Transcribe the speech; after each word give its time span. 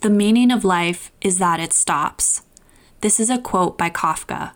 The 0.00 0.08
meaning 0.08 0.50
of 0.50 0.64
life 0.64 1.12
is 1.20 1.36
that 1.40 1.60
it 1.60 1.74
stops. 1.74 2.40
This 3.02 3.20
is 3.20 3.28
a 3.28 3.36
quote 3.36 3.76
by 3.76 3.90
Kafka. 3.90 4.52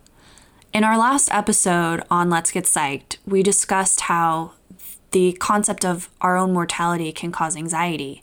In 0.72 0.84
our 0.84 0.96
last 0.96 1.30
episode 1.30 2.02
on 2.10 2.30
Let's 2.30 2.50
Get 2.50 2.64
Psyched, 2.64 3.18
we 3.26 3.42
discussed 3.42 4.00
how 4.02 4.52
the 5.10 5.34
concept 5.34 5.84
of 5.84 6.08
our 6.22 6.38
own 6.38 6.54
mortality 6.54 7.12
can 7.12 7.30
cause 7.30 7.58
anxiety. 7.58 8.22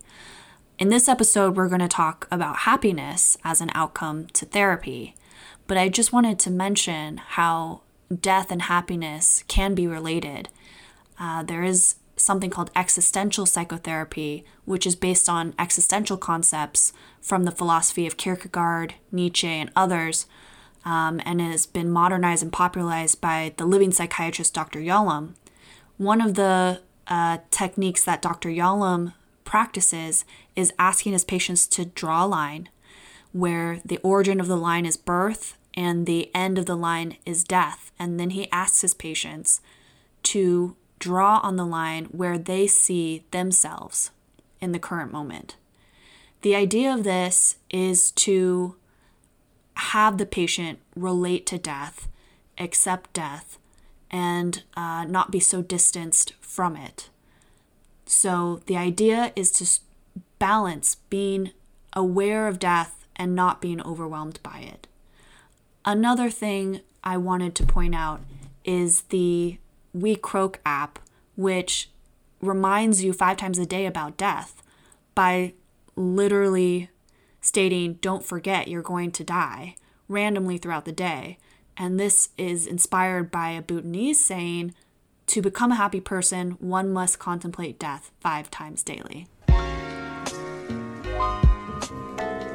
In 0.80 0.90
this 0.90 1.08
episode, 1.08 1.56
we're 1.56 1.68
going 1.68 1.80
to 1.82 1.88
talk 1.88 2.28
about 2.32 2.62
happiness 2.62 3.38
as 3.44 3.62
an 3.62 3.70
outcome 3.76 4.26
to 4.34 4.46
therapy. 4.46 5.14
But 5.68 5.78
I 5.78 5.90
just 5.90 6.12
wanted 6.12 6.40
to 6.40 6.50
mention 6.50 7.18
how 7.18 7.82
death 8.20 8.50
and 8.50 8.64
happiness 8.64 9.44
can 9.48 9.76
be 9.76 9.86
related. 9.86 10.50
Uh, 11.20 11.44
there 11.44 11.64
is 11.64 11.98
something 12.22 12.50
called 12.50 12.72
existential 12.76 13.46
psychotherapy, 13.46 14.46
which 14.66 14.86
is 14.86 14.96
based 14.96 15.28
on 15.28 15.54
existential 15.58 16.18
concepts 16.18 16.94
from 17.22 17.44
the 17.44 17.52
philosophy 17.52 18.08
of 18.08 18.18
Kierkegaard, 18.18 18.96
Nietzsche, 19.12 19.48
and 19.48 19.72
others, 19.76 20.26
um, 20.86 21.22
and 21.26 21.42
has 21.42 21.66
been 21.66 21.90
modernized 21.90 22.44
and 22.44 22.52
popularized 22.52 23.22
by 23.22 23.54
the 23.58 23.66
living 23.66 23.92
psychiatrist 23.92 24.54
Dr. 24.54 24.80
Yalom. 24.80 25.36
One 25.98 26.22
of 26.22 26.36
the 26.36 26.82
uh, 27.08 27.40
techniques 27.52 28.04
that 28.06 28.22
Dr. 28.22 28.50
Yalom 28.50 29.14
practices 29.44 30.26
is 30.56 30.74
asking 30.80 31.14
his 31.14 31.26
patients 31.26 31.68
to 31.68 31.86
draw 31.86 32.26
a 32.26 32.28
line 32.28 32.70
where 33.32 33.82
the 33.86 33.98
origin 33.98 34.40
of 34.40 34.48
the 34.48 34.58
line 34.58 34.86
is 34.86 34.98
birth 34.98 35.58
and 35.74 36.06
the 36.06 36.30
end 36.36 36.58
of 36.58 36.66
the 36.66 36.76
line 36.76 37.18
is 37.26 37.44
death. 37.44 37.92
And 37.98 38.20
then 38.20 38.32
he 38.32 38.52
asks 38.52 38.82
his 38.82 38.94
patients 38.94 39.62
to 40.24 40.76
draw 41.02 41.40
on 41.40 41.56
the 41.56 41.66
line 41.66 42.06
where 42.06 42.38
they 42.38 42.68
see 42.68 43.24
themselves 43.32 44.12
in 44.62 44.72
the 44.72 44.80
current 44.80 45.12
moment. 45.12 45.56
The 46.44 46.56
idea 46.56 46.94
of 46.94 47.04
this 47.04 47.58
is 47.72 48.12
to 48.12 48.76
have 49.76 50.18
the 50.18 50.26
patient 50.26 50.80
relate 50.96 51.46
to 51.48 51.58
death, 51.58 52.08
accept 52.58 53.12
death, 53.14 53.58
and 54.12 54.64
uh, 54.78 55.06
not 55.06 55.32
be 55.32 55.40
so 55.40 55.62
distanced 55.62 56.34
from 56.40 56.76
it. 56.76 57.10
So 58.06 58.62
the 58.68 58.78
idea 58.78 59.34
is 59.36 59.52
to 59.54 59.80
balance 60.38 60.96
being 61.10 61.52
aware 61.94 62.48
of 62.48 62.60
death 62.60 63.06
and 63.16 63.36
not 63.36 63.62
being 63.62 63.82
overwhelmed 63.82 64.40
by 64.44 64.60
it. 64.60 64.88
Another 65.84 66.30
thing 66.30 66.82
I 67.04 67.18
wanted 67.18 67.56
to 67.56 67.66
point 67.66 67.96
out 67.96 68.22
is 68.64 69.02
the 69.10 69.58
WeCroak 69.96 70.58
app, 70.66 71.00
which 71.36 71.90
reminds 72.42 73.04
you 73.04 73.14
five 73.14 73.38
times 73.38 73.58
a 73.58 73.66
day 73.66 73.86
about 73.86 74.18
death 74.18 74.64
by 75.16 75.54
literally 75.96 76.90
stating, 77.42 77.94
Don't 78.02 78.26
forget 78.26 78.68
you're 78.68 78.82
going 78.82 79.12
to 79.12 79.24
die, 79.24 79.76
randomly 80.08 80.58
throughout 80.58 80.86
the 80.86 80.92
day. 80.92 81.38
And 81.78 82.00
this 82.00 82.30
is 82.38 82.68
inspired 82.68 83.32
by 83.32 83.52
a 83.52 83.62
Bhutanese 83.62 84.24
saying, 84.24 84.74
To 85.28 85.42
become 85.42 85.72
a 85.72 85.76
happy 85.76 86.02
person, 86.02 86.52
one 86.60 86.92
must 86.92 87.20
contemplate 87.20 87.80
death 87.80 88.12
five 88.20 88.52
times 88.52 88.84
daily. 88.84 89.28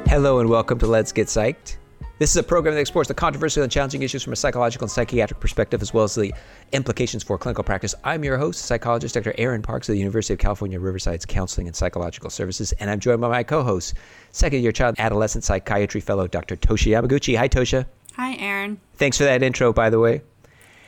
Hello 0.07 0.39
and 0.39 0.49
welcome 0.49 0.79
to 0.79 0.87
Let's 0.87 1.11
Get 1.11 1.27
Psyched. 1.27 1.77
This 2.19 2.31
is 2.31 2.37
a 2.37 2.41
program 2.43 2.73
that 2.73 2.81
explores 2.81 3.07
the 3.07 3.13
controversial 3.13 3.61
and 3.61 3.71
challenging 3.71 4.01
issues 4.01 4.23
from 4.23 4.33
a 4.33 4.35
psychological 4.35 4.85
and 4.85 4.91
psychiatric 4.91 5.39
perspective, 5.39 5.83
as 5.83 5.93
well 5.93 6.03
as 6.03 6.15
the 6.15 6.33
implications 6.71 7.21
for 7.21 7.37
clinical 7.37 7.63
practice. 7.63 7.93
I'm 8.03 8.23
your 8.23 8.39
host, 8.39 8.65
psychologist 8.65 9.13
Dr. 9.13 9.35
Aaron 9.37 9.61
Parks 9.61 9.87
of 9.87 9.93
the 9.93 9.99
University 9.99 10.33
of 10.33 10.39
California, 10.39 10.79
Riverside's 10.79 11.27
Counseling 11.27 11.67
and 11.67 11.75
Psychological 11.75 12.31
Services, 12.31 12.71
and 12.79 12.89
I'm 12.89 12.99
joined 12.99 13.21
by 13.21 13.29
my 13.29 13.43
co-host, 13.43 13.93
second 14.31 14.63
year 14.63 14.71
child 14.71 14.95
adolescent 14.97 15.43
psychiatry 15.43 16.01
fellow 16.01 16.25
Dr. 16.25 16.55
Tosha 16.55 16.89
Yamaguchi. 16.89 17.37
Hi, 17.37 17.47
Tosha. 17.47 17.85
Hi, 18.15 18.33
Aaron. 18.37 18.79
Thanks 18.95 19.19
for 19.19 19.25
that 19.25 19.43
intro, 19.43 19.71
by 19.71 19.91
the 19.91 19.99
way. 19.99 20.23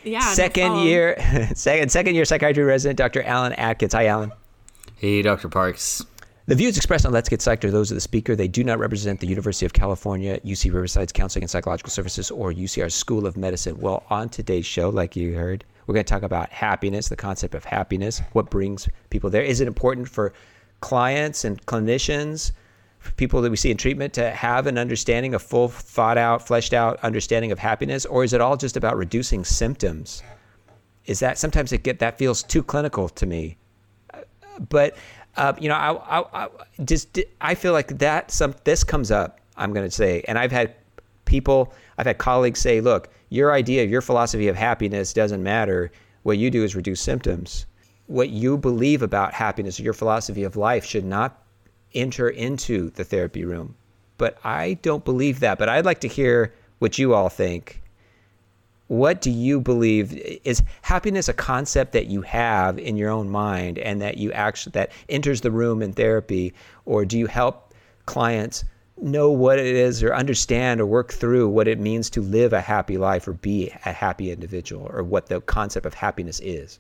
Yeah. 0.04 0.34
Second 0.34 0.74
no 0.74 0.84
year, 0.84 1.16
second 1.54 1.92
second 1.92 2.16
year 2.16 2.26
psychiatry 2.26 2.64
resident, 2.64 2.98
Dr. 2.98 3.22
Alan 3.22 3.54
Atkins. 3.54 3.94
Hi, 3.94 4.08
Alan. 4.08 4.32
Hey, 4.96 5.22
Dr. 5.22 5.48
Parks. 5.48 6.04
The 6.50 6.56
views 6.56 6.78
expressed 6.78 7.06
on 7.06 7.12
Let's 7.12 7.30
Get 7.30 7.42
Psyched 7.42 7.64
are 7.64 7.70
those 7.70 7.92
of 7.92 7.96
the 7.96 8.02
speaker. 8.02 8.36
They 8.36 8.48
do 8.48 8.64
not 8.64 8.80
represent 8.80 9.20
the 9.20 9.28
University 9.28 9.68
of 9.68 9.74
California, 9.74 10.40
UC 10.40 10.74
Riverside's 10.74 11.12
Counseling 11.12 11.44
and 11.44 11.50
Psychological 11.52 11.92
Services, 11.92 12.32
or 12.32 12.52
UCR 12.52 12.92
School 12.92 13.28
of 13.28 13.38
Medicine. 13.38 13.80
Well, 13.80 14.04
on 14.10 14.30
today's 14.30 14.66
show, 14.66 14.90
like 14.90 15.16
you 15.16 15.36
heard, 15.36 15.64
we're 15.86 15.94
going 15.94 16.04
to 16.04 16.12
talk 16.12 16.24
about 16.24 16.50
happiness, 16.50 17.08
the 17.08 17.16
concept 17.16 17.54
of 17.54 17.66
happiness, 17.66 18.24
what 18.34 18.50
brings 18.50 18.90
people 19.12 19.30
there. 19.30 19.44
Is 19.44 19.62
it 19.62 19.68
important 19.68 20.10
for 20.10 20.34
clients 20.82 21.46
and 21.46 21.64
clinicians, 21.68 22.52
for 22.98 23.12
people 23.12 23.44
that 23.44 23.52
we 23.52 23.56
see 23.56 23.70
in 23.70 23.78
treatment, 23.78 24.14
to 24.14 24.32
have 24.32 24.66
an 24.66 24.80
understanding, 24.80 25.36
a 25.36 25.40
full, 25.40 25.68
thought 25.68 26.18
out, 26.18 26.48
fleshed 26.48 26.74
out 26.74 27.00
understanding 27.04 27.52
of 27.52 27.60
happiness, 27.60 28.08
or 28.08 28.24
is 28.24 28.34
it 28.34 28.42
all 28.42 28.58
just 28.58 28.76
about 28.76 28.98
reducing 28.98 29.46
symptoms? 29.46 30.24
Is 31.06 31.20
that 31.20 31.38
sometimes 31.38 31.74
it 31.74 31.84
get 31.84 32.00
that 32.00 32.18
feels 32.18 32.42
too 32.42 32.64
clinical 32.64 33.08
to 33.08 33.28
me? 33.28 33.58
But 34.68 34.98
uh, 35.40 35.54
you 35.58 35.70
know, 35.70 35.76
I, 35.76 36.20
I, 36.20 36.44
I, 36.44 36.50
just 36.84 37.18
I 37.40 37.56
feel 37.56 37.72
like 37.72 37.98
that 38.00 38.30
some 38.30 38.54
this 38.66 38.84
comes 38.84 39.10
up. 39.10 39.40
I'm 39.56 39.74
going 39.74 39.88
to 39.88 39.92
say, 39.92 40.24
and 40.28 40.38
I've 40.38 40.52
had 40.52 40.76
people, 41.24 41.74
I've 41.98 42.06
had 42.06 42.18
colleagues 42.18 42.60
say, 42.60 42.82
look, 42.82 43.10
your 43.30 43.54
idea, 43.54 43.86
your 43.86 44.02
philosophy 44.02 44.50
of 44.50 44.58
happiness 44.58 45.14
doesn't 45.14 45.42
matter. 45.42 45.92
What 46.24 46.38
you 46.38 46.52
do 46.52 46.66
is 46.66 46.76
reduce 46.76 47.00
symptoms. 47.00 47.66
What 48.08 48.30
you 48.30 48.58
believe 48.58 49.02
about 49.02 49.34
happiness, 49.34 49.80
your 49.80 49.94
philosophy 49.94 50.44
of 50.44 50.58
life, 50.58 50.84
should 50.84 51.06
not 51.06 51.42
enter 51.94 52.30
into 52.30 52.90
the 52.92 53.06
therapy 53.06 53.46
room. 53.46 53.76
But 54.18 54.38
I 54.44 54.74
don't 54.82 55.06
believe 55.06 55.40
that. 55.40 55.58
But 55.58 55.70
I'd 55.70 55.86
like 55.86 56.02
to 56.02 56.10
hear 56.10 56.54
what 56.80 56.98
you 56.98 57.14
all 57.14 57.30
think 57.30 57.82
what 58.90 59.22
do 59.22 59.30
you 59.30 59.62
believe 59.62 60.14
is 60.44 60.64
happiness 60.82 61.30
a 61.30 61.34
concept 61.34 61.94
that 61.94 62.08
you 62.08 62.24
have 62.24 62.78
in 62.80 62.98
your 62.98 63.10
own 63.12 63.30
mind 63.30 63.78
and 63.78 64.02
that 64.02 64.18
you 64.18 64.32
actually 64.32 64.72
that 64.72 64.92
enters 65.08 65.42
the 65.42 65.52
room 65.52 65.84
in 65.84 65.94
therapy 65.94 66.54
or 66.86 67.06
do 67.06 67.18
you 67.18 67.28
help 67.28 67.72
clients 68.08 68.66
know 69.00 69.30
what 69.30 69.60
it 69.60 69.68
is 69.68 70.02
or 70.02 70.14
understand 70.14 70.82
or 70.82 70.88
work 70.88 71.14
through 71.14 71.48
what 71.48 71.68
it 71.68 71.80
means 71.80 72.10
to 72.10 72.22
live 72.22 72.52
a 72.52 72.62
happy 72.62 72.98
life 72.98 73.28
or 73.28 73.34
be 73.34 73.72
a 73.86 73.94
happy 73.94 74.32
individual 74.32 74.90
or 74.92 75.04
what 75.04 75.28
the 75.28 75.40
concept 75.42 75.86
of 75.86 75.94
happiness 75.94 76.40
is 76.40 76.80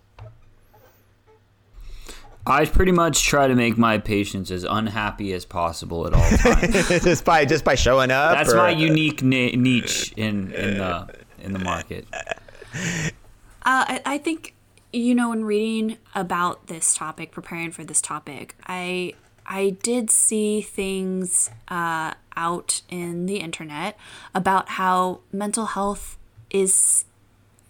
I 2.48 2.66
pretty 2.66 2.92
much 2.92 3.25
try 3.25 3.48
to 3.48 3.53
make 3.53 3.78
my 3.78 4.00
patients 4.00 4.50
as 4.50 4.64
unhappy 4.64 5.34
as 5.34 5.46
possible 5.46 6.08
at 6.08 6.14
all 6.14 6.30
times. 6.38 6.90
just 7.03 7.24
by 7.24 7.46
just 7.46 7.64
by 7.64 7.75
showing 7.75 8.09
up. 8.09 8.34
That's 8.34 8.53
or? 8.53 8.58
my 8.58 8.72
unique 8.72 9.22
niche 9.22 10.14
in 10.18 10.52
in 10.53 10.78
the 10.78 11.08
in 11.42 11.54
the 11.54 11.60
market? 11.60 12.06
Uh, 12.14 13.86
I, 13.88 14.02
I 14.06 14.18
think 14.18 14.54
you 14.92 15.14
know 15.14 15.32
in 15.32 15.46
reading 15.46 15.98
about 16.16 16.68
this 16.68 16.96
topic, 16.96 17.32
preparing 17.32 17.72
for 17.72 17.84
this 17.84 18.02
topic, 18.02 18.56
I 18.68 19.14
I 19.46 19.72
did 19.82 20.12
see 20.12 20.62
things 20.62 21.50
uh, 21.68 22.14
out 22.38 22.82
in 22.90 23.26
the 23.26 23.38
internet 23.38 23.98
about 24.34 24.70
how 24.70 25.22
mental 25.32 25.66
health 25.66 26.18
is 26.50 27.06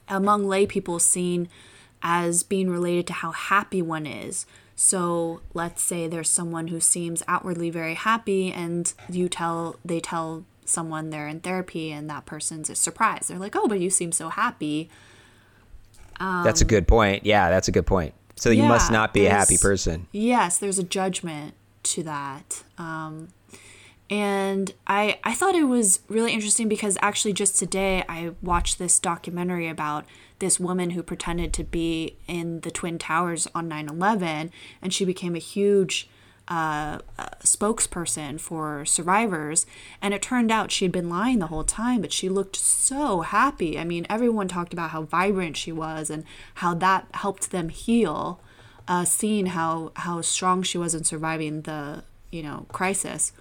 among 0.08 0.48
lay 0.48 0.66
people 0.66 1.00
seen 1.00 1.48
as 2.02 2.44
being 2.44 2.70
related 2.70 3.08
to 3.08 3.14
how 3.14 3.32
happy 3.32 3.82
one 3.82 4.06
is. 4.06 4.46
So 4.76 5.42
let's 5.54 5.82
say 5.82 6.08
there's 6.08 6.30
someone 6.30 6.68
who 6.68 6.80
seems 6.80 7.24
outwardly 7.28 7.70
very 7.70 7.96
happy, 7.96 8.52
and 8.52 8.94
you 9.10 9.28
tell 9.28 9.76
they 9.84 10.00
tell 10.00 10.46
someone 10.70 11.10
they're 11.10 11.28
in 11.28 11.40
therapy 11.40 11.92
and 11.92 12.10
that 12.10 12.26
person's 12.26 12.78
surprised. 12.78 13.30
They're 13.30 13.40
like, 13.40 13.56
"Oh, 13.56 13.68
but 13.68 13.80
you 13.80 13.90
seem 13.90 14.12
so 14.12 14.30
happy." 14.30 14.90
Um, 16.20 16.44
that's 16.44 16.62
a 16.62 16.66
good 16.66 16.88
point. 16.88 17.26
Yeah, 17.26 17.50
that's 17.50 17.68
a 17.68 17.72
good 17.72 17.86
point. 17.86 18.14
So 18.36 18.50
you 18.52 18.64
must 18.64 18.92
not 18.92 19.14
be 19.14 19.26
a 19.26 19.30
happy 19.30 19.58
person. 19.58 20.08
Yes, 20.12 20.58
there's 20.58 20.80
a 20.80 20.84
judgment 20.84 21.56
to 21.84 22.04
that. 22.04 22.64
Um, 22.78 23.30
and 24.10 24.74
I 24.88 25.20
I 25.24 25.34
thought 25.34 25.56
it 25.56 25.66
was 25.66 26.00
really 26.08 26.34
interesting 26.34 26.68
because 26.68 26.98
actually 27.02 27.34
just 27.34 27.60
today 27.60 28.04
I 28.08 28.32
watched 28.42 28.80
this 28.80 29.00
documentary 29.00 29.68
about 29.68 30.06
this 30.40 30.60
woman 30.60 30.92
who 30.92 31.04
pretended 31.04 31.54
to 31.54 31.64
be 31.64 32.16
in 32.28 32.62
the 32.62 32.72
twin 32.72 32.98
towers 32.98 33.48
on 33.54 33.70
9/11 33.70 34.52
and 34.82 34.94
she 34.94 35.06
became 35.06 35.36
a 35.36 35.40
huge 35.40 36.10
uh, 36.50 36.98
spokesperson 37.44 38.40
for 38.40 38.84
survivors. 38.86 39.66
And 40.02 40.14
it 40.14 40.22
turned 40.22 40.52
out 40.52 40.72
she 40.72 40.86
had 40.86 40.92
been 40.92 41.10
lying 41.10 41.40
the 41.40 41.48
whole 41.48 41.64
time, 41.64 42.02
but 42.02 42.12
she 42.12 42.28
looked 42.28 42.56
so 42.56 43.22
happy. 43.22 43.78
I 43.78 43.84
mean, 43.84 44.08
everyone 44.10 44.48
talked 44.48 44.74
about 44.74 44.90
how 44.90 45.04
vibrant 45.04 45.58
she 45.58 45.72
was 45.72 46.10
and 46.10 46.24
how 46.56 46.74
that 46.76 47.08
helped 47.14 47.52
them 47.52 47.70
heal, 47.70 48.40
uh, 48.88 49.06
seeing 49.06 49.48
how, 49.48 49.92
how 49.96 50.22
strong 50.22 50.64
she 50.64 50.78
was 50.78 50.96
in 50.96 51.04
surviving 51.04 51.62
the, 51.62 52.04
you 52.32 52.42
know, 52.42 52.66
crisis. 52.72 53.32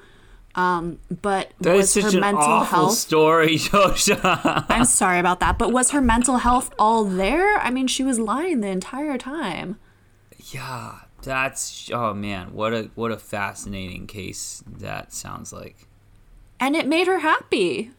Um, 0.54 0.98
but 1.22 1.52
that 1.60 1.76
was 1.76 1.94
her 1.94 2.20
mental 2.20 2.64
health 2.64 2.94
story, 2.94 3.56
Tosha? 3.58 4.66
I'm 4.68 4.84
sorry 4.84 5.18
about 5.18 5.40
that, 5.40 5.56
but 5.56 5.72
was 5.72 5.92
her 5.92 6.00
mental 6.00 6.38
health 6.38 6.74
all 6.78 7.04
there? 7.04 7.58
I 7.58 7.70
mean, 7.70 7.86
she 7.86 8.02
was 8.02 8.18
lying 8.18 8.60
the 8.60 8.68
entire 8.68 9.16
time. 9.16 9.78
Yeah, 10.50 11.00
That's 11.22 11.90
oh 11.92 12.14
man, 12.14 12.52
what 12.52 12.72
a 12.72 12.90
what 12.94 13.10
a 13.10 13.16
fascinating 13.16 14.06
case 14.06 14.62
that 14.78 15.12
sounds 15.12 15.52
like. 15.52 15.86
And 16.60 16.76
it 16.76 16.86
made 16.86 17.06
her 17.06 17.18
happy. 17.18 17.90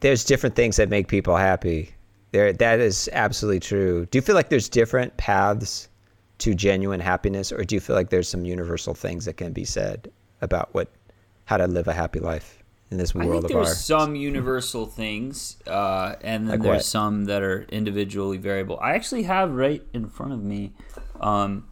There's 0.00 0.24
different 0.24 0.56
things 0.56 0.76
that 0.76 0.88
make 0.88 1.08
people 1.08 1.36
happy. 1.36 1.90
There, 2.32 2.52
that 2.52 2.78
is 2.80 3.08
absolutely 3.12 3.60
true. 3.60 4.06
Do 4.06 4.18
you 4.18 4.22
feel 4.22 4.34
like 4.36 4.50
there's 4.50 4.68
different 4.68 5.16
paths 5.16 5.88
to 6.38 6.54
genuine 6.54 7.00
happiness, 7.00 7.50
or 7.50 7.64
do 7.64 7.74
you 7.74 7.80
feel 7.80 7.96
like 7.96 8.10
there's 8.10 8.28
some 8.28 8.44
universal 8.44 8.94
things 8.94 9.24
that 9.24 9.36
can 9.36 9.52
be 9.52 9.64
said 9.64 10.10
about 10.40 10.72
what, 10.72 10.88
how 11.46 11.56
to 11.56 11.66
live 11.66 11.88
a 11.88 11.92
happy 11.92 12.20
life 12.20 12.62
in 12.90 12.98
this 12.98 13.14
world 13.14 13.26
I 13.26 13.28
world 13.30 13.42
think 13.42 13.52
of 13.52 13.66
there's 13.66 13.68
ours? 13.70 13.84
some 13.84 14.14
universal 14.14 14.86
things, 14.86 15.56
uh, 15.66 16.14
and 16.22 16.44
then 16.48 16.60
Like 16.60 16.62
there's 16.62 16.76
what? 16.76 16.84
some 16.84 17.24
that 17.24 17.42
are 17.42 17.62
individually 17.64 18.38
variable. 18.38 18.78
I 18.80 18.94
actually 18.94 19.24
have 19.24 19.50
right 19.50 19.82
in 19.92 20.08
front 20.08 20.32
of 20.32 20.42
me. 20.42 20.72
Um, 21.20 21.66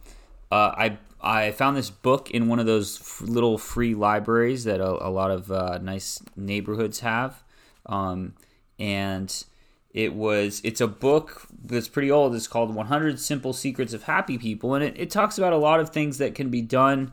uh, 0.51 0.73
I 0.75 0.97
I 1.21 1.51
found 1.51 1.75
this 1.75 1.89
book 1.89 2.31
in 2.31 2.47
one 2.47 2.59
of 2.59 2.65
those 2.65 2.99
f- 2.99 3.21
little 3.21 3.57
free 3.57 3.93
libraries 3.93 4.63
that 4.63 4.79
a, 4.79 5.07
a 5.07 5.09
lot 5.09 5.31
of 5.31 5.51
uh, 5.51 5.79
nice 5.79 6.21
neighborhoods 6.35 7.01
have, 7.01 7.43
um, 7.85 8.33
and 8.77 9.43
it 9.91 10.13
was 10.13 10.61
it's 10.63 10.81
a 10.81 10.87
book 10.87 11.47
that's 11.65 11.87
pretty 11.87 12.09
old. 12.09 12.35
It's 12.35 12.47
called 12.47 12.73
100 12.73 13.19
Simple 13.19 13.53
Secrets 13.53 13.93
of 13.93 14.03
Happy 14.03 14.37
People, 14.37 14.73
and 14.75 14.83
it, 14.83 14.95
it 14.97 15.09
talks 15.09 15.37
about 15.37 15.53
a 15.53 15.57
lot 15.57 15.79
of 15.79 15.89
things 15.89 16.17
that 16.19 16.35
can 16.35 16.49
be 16.49 16.61
done 16.61 17.11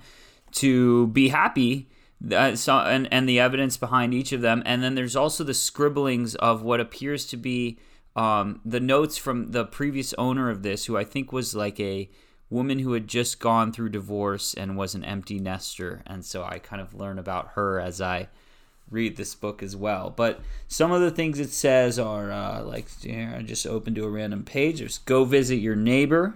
to 0.52 1.08
be 1.08 1.28
happy 1.28 1.88
uh, 2.32 2.56
so, 2.56 2.78
and, 2.78 3.08
and 3.12 3.28
the 3.28 3.38
evidence 3.38 3.76
behind 3.76 4.14
each 4.14 4.32
of 4.32 4.40
them. 4.40 4.62
And 4.64 4.82
then 4.82 4.94
there's 4.94 5.16
also 5.16 5.44
the 5.44 5.54
scribblings 5.54 6.34
of 6.36 6.62
what 6.62 6.80
appears 6.80 7.26
to 7.26 7.36
be 7.36 7.78
um, 8.14 8.60
the 8.64 8.80
notes 8.80 9.18
from 9.18 9.52
the 9.52 9.64
previous 9.64 10.14
owner 10.14 10.48
of 10.48 10.62
this, 10.62 10.86
who 10.86 10.96
I 10.96 11.04
think 11.04 11.32
was 11.32 11.54
like 11.54 11.78
a 11.78 12.08
woman 12.48 12.78
who 12.78 12.92
had 12.92 13.08
just 13.08 13.40
gone 13.40 13.72
through 13.72 13.88
divorce 13.88 14.54
and 14.54 14.76
was 14.76 14.94
an 14.94 15.04
empty 15.04 15.38
nester. 15.38 16.02
And 16.06 16.24
so 16.24 16.44
I 16.44 16.58
kind 16.58 16.80
of 16.80 16.94
learn 16.94 17.18
about 17.18 17.52
her 17.54 17.80
as 17.80 18.00
I 18.00 18.28
read 18.90 19.16
this 19.16 19.34
book 19.34 19.62
as 19.62 19.74
well. 19.74 20.10
But 20.14 20.40
some 20.68 20.92
of 20.92 21.00
the 21.00 21.10
things 21.10 21.40
it 21.40 21.50
says 21.50 21.98
are 21.98 22.30
uh, 22.30 22.62
like, 22.62 22.88
here, 23.00 23.34
I 23.36 23.42
just 23.42 23.66
opened 23.66 23.96
to 23.96 24.04
a 24.04 24.08
random 24.08 24.44
page. 24.44 24.78
There's 24.78 24.98
go 24.98 25.24
visit 25.24 25.56
your 25.56 25.74
neighbor. 25.74 26.34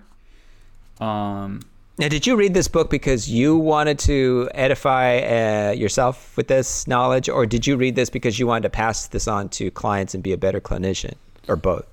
Um, 1.01 1.63
Now, 1.97 2.09
did 2.09 2.27
you 2.27 2.35
read 2.35 2.55
this 2.55 2.67
book 2.67 2.91
because 2.91 3.31
you 3.31 3.57
wanted 3.57 3.99
to 4.01 4.51
edify 4.55 5.19
uh, 5.19 5.71
yourself 5.73 6.37
with 6.37 6.49
this 6.49 6.89
knowledge, 6.89 7.29
or 7.29 7.47
did 7.47 7.67
you 7.67 7.77
read 7.77 7.95
this 7.95 8.11
because 8.11 8.39
you 8.39 8.47
wanted 8.47 8.63
to 8.63 8.71
pass 8.71 9.07
this 9.07 9.29
on 9.29 9.49
to 9.51 9.71
clients 9.71 10.15
and 10.15 10.23
be 10.23 10.33
a 10.33 10.39
better 10.39 10.61
clinician, 10.61 11.15
or 11.47 11.57
both? 11.57 11.87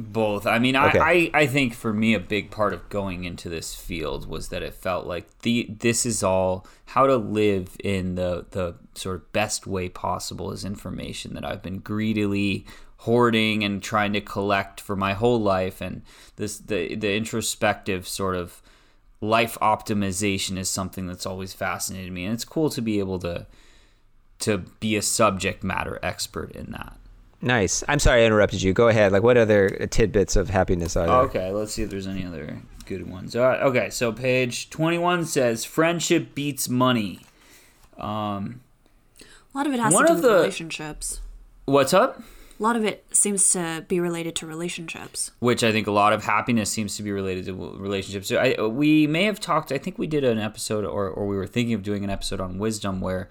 Both. 0.00 0.46
I 0.46 0.58
mean, 0.58 0.76
Okay. 0.76 0.98
I, 0.98 1.10
I, 1.10 1.30
I 1.42 1.46
think 1.46 1.74
for 1.74 1.92
me, 1.92 2.14
a 2.14 2.20
big 2.20 2.50
part 2.50 2.72
of 2.72 2.88
going 2.88 3.24
into 3.24 3.50
this 3.50 3.74
field 3.74 4.28
was 4.28 4.48
that 4.48 4.62
it 4.62 4.72
felt 4.72 5.06
like 5.06 5.40
the 5.40 5.66
this 5.78 6.06
is 6.06 6.22
all 6.22 6.66
how 6.86 7.06
to 7.06 7.16
live 7.16 7.76
in 7.84 8.14
the 8.14 8.46
the 8.50 8.76
sort 8.94 9.16
of 9.16 9.32
best 9.32 9.66
way 9.66 9.88
possible 9.88 10.52
is 10.52 10.64
information 10.64 11.34
that 11.34 11.44
I've 11.44 11.62
been 11.62 11.80
greedily 11.80 12.64
hoarding 12.98 13.62
and 13.64 13.82
trying 13.82 14.12
to 14.12 14.20
collect 14.20 14.80
for 14.80 14.96
my 14.96 15.12
whole 15.12 15.40
life, 15.40 15.80
and 15.80 16.02
this 16.36 16.58
the 16.58 16.94
the 16.94 17.14
introspective 17.14 18.08
sort 18.08 18.36
of 18.36 18.62
life 19.20 19.58
optimization 19.60 20.56
is 20.56 20.70
something 20.70 21.06
that's 21.06 21.26
always 21.26 21.52
fascinated 21.52 22.10
me, 22.12 22.24
and 22.24 22.32
it's 22.32 22.44
cool 22.44 22.70
to 22.70 22.80
be 22.80 22.98
able 23.00 23.18
to 23.18 23.46
to 24.38 24.58
be 24.80 24.96
a 24.96 25.02
subject 25.02 25.62
matter 25.62 25.98
expert 26.02 26.52
in 26.52 26.70
that. 26.72 26.96
Nice. 27.42 27.82
I'm 27.88 27.98
sorry 27.98 28.22
I 28.22 28.26
interrupted 28.26 28.60
you. 28.62 28.72
Go 28.72 28.88
ahead. 28.88 29.12
Like, 29.12 29.22
what 29.22 29.36
other 29.38 29.68
tidbits 29.90 30.36
of 30.36 30.50
happiness 30.50 30.96
are 30.96 31.06
there? 31.06 31.16
Okay, 31.20 31.50
let's 31.52 31.72
see 31.72 31.82
if 31.82 31.90
there's 31.90 32.06
any 32.06 32.24
other 32.24 32.58
good 32.86 33.08
ones. 33.10 33.34
All 33.34 33.42
right, 33.46 33.60
okay, 33.62 33.88
so 33.90 34.12
page 34.12 34.68
21 34.70 35.24
says 35.24 35.64
friendship 35.64 36.34
beats 36.34 36.68
money. 36.68 37.20
Um, 37.98 38.60
A 39.54 39.58
lot 39.58 39.66
of 39.66 39.72
it 39.72 39.80
has 39.80 39.92
One 39.92 40.02
to 40.04 40.08
do 40.08 40.14
with 40.14 40.22
the- 40.22 40.34
relationships. 40.34 41.20
what's 41.64 41.94
up? 41.94 42.20
A 42.58 42.62
lot 42.62 42.76
of 42.76 42.84
it 42.84 43.06
seems 43.10 43.48
to 43.52 43.86
be 43.88 44.00
related 44.00 44.36
to 44.36 44.46
relationships. 44.46 45.30
Which 45.38 45.64
I 45.64 45.72
think 45.72 45.86
a 45.86 45.90
lot 45.92 46.12
of 46.12 46.24
happiness 46.24 46.68
seems 46.70 46.94
to 46.98 47.02
be 47.02 47.10
related 47.10 47.46
to 47.46 47.54
relationships. 47.54 48.28
So 48.28 48.36
I, 48.36 48.60
we 48.66 49.06
may 49.06 49.24
have 49.24 49.40
talked. 49.40 49.72
I 49.72 49.78
think 49.78 49.98
we 49.98 50.06
did 50.06 50.24
an 50.24 50.38
episode, 50.38 50.84
or, 50.84 51.08
or 51.08 51.26
we 51.26 51.36
were 51.36 51.46
thinking 51.46 51.72
of 51.72 51.82
doing 51.82 52.04
an 52.04 52.10
episode 52.10 52.38
on 52.38 52.58
wisdom, 52.58 53.00
where 53.00 53.30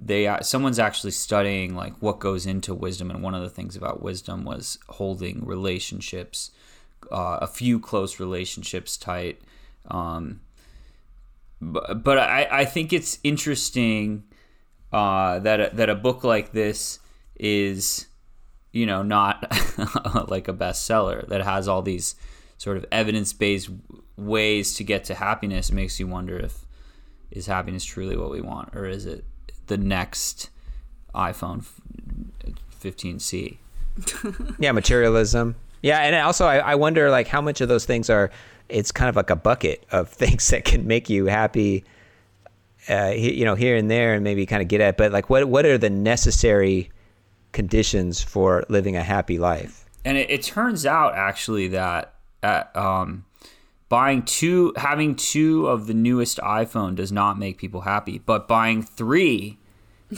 they 0.00 0.26
uh, 0.26 0.40
someone's 0.40 0.78
actually 0.78 1.10
studying 1.10 1.74
like 1.74 1.94
what 2.00 2.18
goes 2.18 2.46
into 2.46 2.74
wisdom, 2.74 3.10
and 3.10 3.22
one 3.22 3.34
of 3.34 3.42
the 3.42 3.50
things 3.50 3.76
about 3.76 4.02
wisdom 4.02 4.44
was 4.44 4.78
holding 4.88 5.44
relationships, 5.44 6.50
uh, 7.12 7.38
a 7.42 7.46
few 7.46 7.78
close 7.78 8.18
relationships 8.18 8.96
tight. 8.96 9.40
Um, 9.90 10.40
but, 11.60 12.02
but 12.02 12.18
I, 12.18 12.48
I 12.50 12.64
think 12.64 12.92
it's 12.92 13.18
interesting 13.22 14.24
uh, 14.92 15.38
that 15.40 15.60
a, 15.60 15.70
that 15.74 15.90
a 15.90 15.94
book 15.94 16.24
like 16.24 16.52
this 16.52 16.98
is 17.36 18.06
you 18.72 18.86
know 18.86 19.02
not 19.02 19.42
like 20.30 20.48
a 20.48 20.54
bestseller 20.54 21.26
that 21.28 21.42
has 21.42 21.68
all 21.68 21.82
these 21.82 22.14
sort 22.56 22.76
of 22.76 22.86
evidence-based 22.92 23.70
ways 24.16 24.74
to 24.74 24.84
get 24.84 25.04
to 25.04 25.14
happiness 25.14 25.70
It 25.70 25.74
makes 25.74 25.98
you 25.98 26.06
wonder 26.06 26.38
if 26.38 26.66
is 27.30 27.46
happiness 27.46 27.84
truly 27.84 28.16
what 28.16 28.30
we 28.30 28.40
want 28.40 28.74
or 28.74 28.86
is 28.86 29.06
it 29.06 29.24
the 29.70 29.78
next 29.78 30.50
iphone 31.14 31.64
15c 32.82 33.56
Yeah, 34.58 34.72
materialism. 34.72 35.56
Yeah, 35.82 36.00
and 36.00 36.14
also 36.16 36.44
I, 36.44 36.58
I 36.58 36.74
wonder 36.74 37.10
like 37.10 37.26
how 37.26 37.40
much 37.40 37.60
of 37.62 37.68
those 37.68 37.86
things 37.86 38.10
are. 38.10 38.30
It's 38.68 38.92
kind 38.92 39.08
of 39.08 39.16
like 39.16 39.30
a 39.30 39.36
bucket 39.36 39.84
of 39.90 40.08
things 40.22 40.48
that 40.48 40.64
can 40.64 40.86
make 40.86 41.08
you 41.08 41.26
happy. 41.26 41.84
Uh, 42.88 43.12
you 43.14 43.44
know, 43.44 43.54
here 43.54 43.76
and 43.76 43.90
there, 43.90 44.14
and 44.14 44.24
maybe 44.24 44.46
kind 44.46 44.62
of 44.62 44.68
get 44.68 44.80
at. 44.80 44.96
But 44.96 45.12
like, 45.12 45.28
what 45.28 45.46
what 45.46 45.66
are 45.66 45.78
the 45.78 45.90
necessary 45.90 46.90
conditions 47.52 48.22
for 48.22 48.64
living 48.68 48.96
a 48.96 49.02
happy 49.02 49.38
life? 49.38 49.80
and 50.04 50.16
it, 50.16 50.30
it 50.30 50.42
turns 50.42 50.86
out 50.86 51.14
actually 51.14 51.68
that 51.68 52.14
at, 52.42 52.74
um, 52.76 53.24
buying 53.88 54.22
two 54.22 54.72
having 54.76 55.14
two 55.14 55.66
of 55.66 55.86
the 55.86 55.94
newest 55.94 56.38
iphone 56.38 56.94
does 56.94 57.12
not 57.12 57.38
make 57.38 57.58
people 57.58 57.82
happy 57.82 58.18
but 58.18 58.48
buying 58.48 58.82
three 58.82 59.58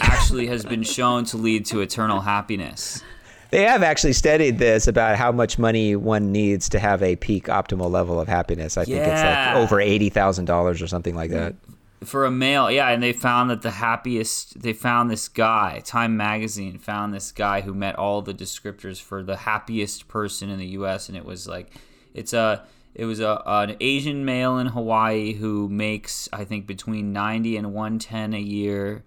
actually 0.00 0.46
has 0.46 0.64
been 0.64 0.82
shown 0.82 1.24
to 1.24 1.36
lead 1.36 1.64
to 1.66 1.80
eternal 1.80 2.20
happiness 2.20 3.02
They 3.50 3.64
have 3.64 3.82
actually 3.82 4.14
studied 4.14 4.58
this 4.58 4.88
about 4.88 5.16
how 5.16 5.30
much 5.30 5.58
money 5.58 5.94
one 5.94 6.32
needs 6.32 6.70
to 6.70 6.78
have 6.78 7.02
a 7.02 7.16
peak 7.16 7.48
optimal 7.48 7.90
level 7.90 8.18
of 8.18 8.26
happiness. 8.26 8.78
I 8.78 8.86
think 8.86 8.96
it's 8.96 9.22
like 9.22 9.56
over 9.56 9.78
eighty 9.78 10.08
thousand 10.08 10.46
dollars 10.46 10.80
or 10.80 10.86
something 10.86 11.14
like 11.14 11.30
that. 11.32 11.54
for 12.02 12.24
a 12.24 12.30
male 12.30 12.70
yeah 12.70 12.88
and 12.88 13.02
they 13.02 13.12
found 13.12 13.50
that 13.50 13.60
the 13.60 13.70
happiest 13.72 14.60
they 14.62 14.72
found 14.72 15.10
this 15.10 15.28
guy 15.28 15.80
time 15.84 16.16
magazine 16.16 16.78
found 16.78 17.12
this 17.12 17.30
guy 17.30 17.60
who 17.60 17.74
met 17.74 17.94
all 17.96 18.22
the 18.22 18.32
descriptors 18.34 19.00
for 19.00 19.22
the 19.22 19.36
happiest 19.36 20.08
person 20.08 20.48
in 20.48 20.58
the 20.58 20.66
us 20.68 21.08
and 21.08 21.16
it 21.18 21.24
was 21.24 21.46
like 21.46 21.70
it's 22.14 22.32
a 22.32 22.64
it 22.94 23.04
was 23.04 23.20
a 23.20 23.40
an 23.46 23.76
asian 23.80 24.24
male 24.24 24.58
in 24.58 24.66
hawaii 24.68 25.34
who 25.34 25.68
makes 25.68 26.28
i 26.32 26.42
think 26.42 26.66
between 26.66 27.12
90 27.12 27.56
and 27.58 27.72
110 27.72 28.34
a 28.34 28.40
year 28.40 29.04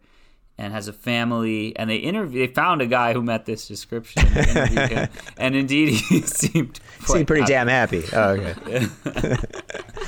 and 0.57 0.73
has 0.73 0.87
a 0.87 0.93
family 0.93 1.75
and 1.77 1.89
they 1.89 1.97
interview 1.97 2.47
they 2.47 2.53
found 2.53 2.81
a 2.81 2.85
guy 2.85 3.13
who 3.13 3.21
met 3.21 3.45
this 3.45 3.67
description 3.67 4.25
and, 4.25 5.09
and 5.37 5.55
indeed 5.55 5.89
he 5.89 6.21
seemed 6.25 6.79
quite 7.03 7.17
Seem 7.17 7.25
pretty 7.25 7.41
happy. 7.41 7.53
damn 7.53 7.67
happy. 7.67 8.03
Oh, 8.13 8.29
okay. 8.31 9.37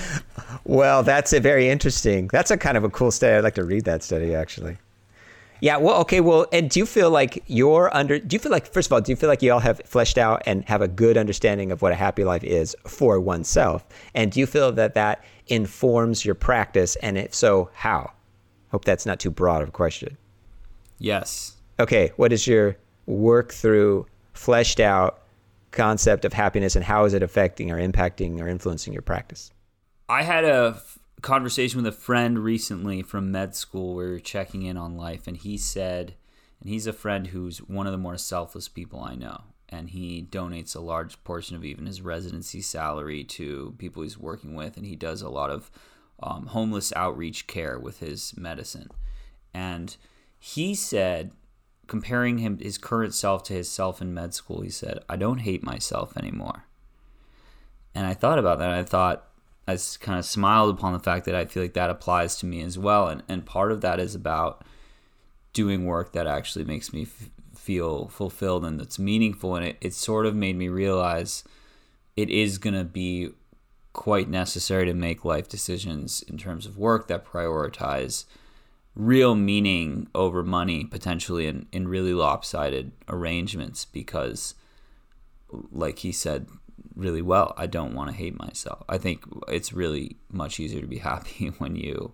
well, 0.63 1.03
that's 1.03 1.33
a 1.33 1.39
very 1.39 1.69
interesting. 1.69 2.27
That's 2.31 2.51
a 2.51 2.57
kind 2.57 2.77
of 2.77 2.83
a 2.83 2.89
cool 2.89 3.11
study. 3.11 3.35
I'd 3.35 3.43
like 3.43 3.55
to 3.55 3.65
read 3.65 3.85
that 3.85 4.03
study 4.03 4.33
actually. 4.33 4.77
Yeah. 5.59 5.77
Well. 5.77 5.99
Okay. 6.01 6.21
Well. 6.21 6.45
And 6.53 6.69
do 6.69 6.79
you 6.79 6.85
feel 6.85 7.09
like 7.09 7.43
you're 7.47 7.93
under? 7.95 8.19
Do 8.19 8.35
you 8.35 8.39
feel 8.39 8.51
like 8.51 8.71
first 8.71 8.87
of 8.87 8.93
all, 8.93 9.01
do 9.01 9.11
you 9.11 9.15
feel 9.15 9.27
like 9.27 9.41
you 9.41 9.51
all 9.51 9.59
have 9.59 9.81
fleshed 9.85 10.17
out 10.17 10.43
and 10.45 10.63
have 10.65 10.81
a 10.81 10.87
good 10.87 11.17
understanding 11.17 11.71
of 11.71 11.81
what 11.81 11.91
a 11.91 11.95
happy 11.95 12.23
life 12.23 12.43
is 12.43 12.75
for 12.85 13.19
oneself? 13.19 13.85
And 14.13 14.31
do 14.31 14.39
you 14.39 14.45
feel 14.45 14.71
that 14.73 14.93
that 14.93 15.23
informs 15.47 16.23
your 16.23 16.35
practice? 16.35 16.95
And 16.97 17.17
if 17.17 17.33
so, 17.33 17.69
how? 17.73 18.11
Hope 18.69 18.85
that's 18.85 19.05
not 19.05 19.19
too 19.19 19.31
broad 19.31 19.63
of 19.63 19.69
a 19.69 19.71
question. 19.71 20.17
Yes 20.97 21.57
okay, 21.79 22.11
what 22.15 22.33
is 22.33 22.47
your 22.47 22.77
work 23.05 23.51
through 23.51 24.05
fleshed 24.33 24.79
out 24.79 25.21
concept 25.71 26.25
of 26.25 26.33
happiness 26.33 26.75
and 26.75 26.85
how 26.85 27.05
is 27.05 27.13
it 27.13 27.23
affecting 27.23 27.71
or 27.71 27.77
impacting 27.77 28.39
or 28.39 28.47
influencing 28.47 28.93
your 28.93 29.01
practice? 29.01 29.51
I 30.09 30.23
had 30.23 30.43
a 30.43 30.73
f- 30.75 30.99
conversation 31.21 31.81
with 31.81 31.93
a 31.93 31.97
friend 31.97 32.39
recently 32.39 33.01
from 33.01 33.31
med 33.31 33.55
school 33.55 33.95
where 33.95 34.07
we 34.07 34.13
were 34.13 34.19
checking 34.19 34.63
in 34.63 34.77
on 34.77 34.95
life, 34.95 35.27
and 35.27 35.35
he 35.35 35.57
said, 35.57 36.15
and 36.61 36.69
he's 36.69 36.87
a 36.87 36.93
friend 36.93 37.27
who's 37.27 37.59
one 37.59 37.85
of 37.85 37.91
the 37.91 37.97
more 37.97 38.17
selfless 38.17 38.67
people 38.69 39.01
I 39.01 39.15
know, 39.15 39.41
and 39.69 39.89
he 39.89 40.25
donates 40.29 40.75
a 40.75 40.79
large 40.79 41.21
portion 41.23 41.55
of 41.55 41.65
even 41.65 41.85
his 41.85 42.01
residency 42.01 42.61
salary 42.61 43.23
to 43.25 43.75
people 43.77 44.03
he's 44.03 44.17
working 44.17 44.55
with, 44.55 44.77
and 44.77 44.85
he 44.85 44.95
does 44.95 45.21
a 45.21 45.29
lot 45.29 45.49
of 45.49 45.69
um, 46.23 46.47
homeless 46.47 46.93
outreach 46.95 47.45
care 47.47 47.77
with 47.77 47.99
his 47.99 48.35
medicine. 48.37 48.89
And 49.53 49.97
he 50.39 50.75
said, 50.75 51.31
comparing 51.87 52.39
him 52.39 52.57
his 52.59 52.77
current 52.77 53.13
self 53.13 53.43
to 53.43 53.53
his 53.53 53.69
self 53.69 54.01
in 54.01 54.13
med 54.13 54.33
school, 54.33 54.61
he 54.61 54.69
said, 54.69 54.99
"I 55.09 55.15
don't 55.15 55.39
hate 55.39 55.63
myself 55.63 56.15
anymore." 56.17 56.65
And 57.97 58.05
I 58.05 58.13
thought 58.13 58.37
about 58.37 58.59
that. 58.59 58.69
I 58.69 58.83
thought, 58.83 59.27
I 59.67 59.77
kind 59.99 60.19
of 60.19 60.25
smiled 60.25 60.77
upon 60.77 60.93
the 60.93 60.99
fact 60.99 61.25
that 61.25 61.33
I 61.33 61.45
feel 61.45 61.63
like 61.63 61.73
that 61.73 61.89
applies 61.89 62.35
to 62.37 62.45
me 62.45 62.61
as 62.61 62.77
well. 62.77 63.07
And, 63.07 63.23
and 63.27 63.43
part 63.43 63.71
of 63.71 63.81
that 63.81 63.99
is 63.99 64.13
about 64.13 64.63
doing 65.51 65.85
work 65.85 66.13
that 66.13 66.27
actually 66.27 66.63
makes 66.63 66.93
me 66.93 67.03
f- 67.03 67.29
feel 67.55 68.07
fulfilled 68.07 68.63
and 68.63 68.79
that's 68.79 68.99
meaningful. 68.99 69.55
And 69.55 69.65
it, 69.65 69.77
it 69.81 69.93
sort 69.95 70.27
of 70.27 70.35
made 70.35 70.55
me 70.55 70.69
realize 70.69 71.43
it 72.15 72.29
is 72.29 72.59
going 72.59 72.75
to 72.75 72.83
be 72.83 73.31
quite 73.93 74.29
necessary 74.29 74.85
to 74.85 74.93
make 74.93 75.25
life 75.25 75.49
decisions 75.49 76.21
in 76.21 76.37
terms 76.37 76.67
of 76.67 76.77
work 76.77 77.07
that 77.07 77.25
prioritize 77.25 78.25
real 78.97 79.35
meaning 79.35 80.07
over 80.15 80.43
money 80.43 80.83
potentially 80.83 81.45
in, 81.45 81.67
in 81.71 81.87
really 81.87 82.15
lopsided 82.15 82.91
arrangements 83.07 83.85
because 83.85 84.55
like 85.71 85.99
he 85.99 86.11
said 86.11 86.47
really 86.95 87.21
well 87.21 87.53
i 87.57 87.67
don't 87.67 87.93
want 87.93 88.09
to 88.09 88.15
hate 88.15 88.37
myself. 88.39 88.83
I 88.89 88.97
think 88.97 89.23
it's 89.47 89.71
really 89.71 90.17
much 90.31 90.59
easier 90.59 90.81
to 90.81 90.87
be 90.87 90.97
happy 91.11 91.49
when 91.59 91.75
you 91.75 92.13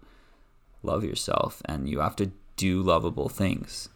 love 0.84 1.06
yourself 1.06 1.62
and 1.66 1.88
you 1.88 2.02
have 2.02 2.18
to 2.18 2.32
do 2.58 2.84
lovable 2.84 3.30
things. 3.30 3.88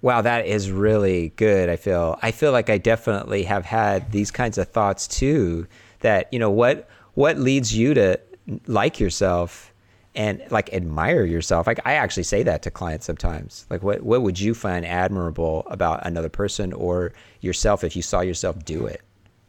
Wow 0.00 0.22
that 0.22 0.46
is 0.46 0.70
really 0.70 1.28
good 1.36 1.68
i 1.68 1.76
feel. 1.76 2.18
I 2.22 2.30
feel 2.30 2.52
like 2.52 2.70
i 2.70 2.78
definitely 2.78 3.42
have 3.42 3.66
had 3.66 4.12
these 4.12 4.30
kinds 4.30 4.56
of 4.56 4.68
thoughts 4.68 5.06
too 5.06 5.66
that 5.98 6.32
you 6.32 6.38
know 6.38 6.50
what 6.50 6.88
what 7.12 7.38
leads 7.38 7.76
you 7.76 7.92
to 7.92 8.18
like 8.66 8.98
yourself 8.98 9.69
and 10.14 10.42
like 10.50 10.72
admire 10.72 11.24
yourself. 11.24 11.66
Like 11.66 11.80
I 11.84 11.94
actually 11.94 12.24
say 12.24 12.42
that 12.42 12.62
to 12.62 12.70
clients 12.70 13.06
sometimes. 13.06 13.66
Like 13.70 13.82
what 13.82 14.02
what 14.02 14.22
would 14.22 14.40
you 14.40 14.54
find 14.54 14.84
admirable 14.84 15.66
about 15.66 16.04
another 16.06 16.28
person 16.28 16.72
or 16.72 17.12
yourself 17.40 17.84
if 17.84 17.94
you 17.94 18.02
saw 18.02 18.20
yourself 18.20 18.64
do 18.64 18.86
it? 18.86 19.02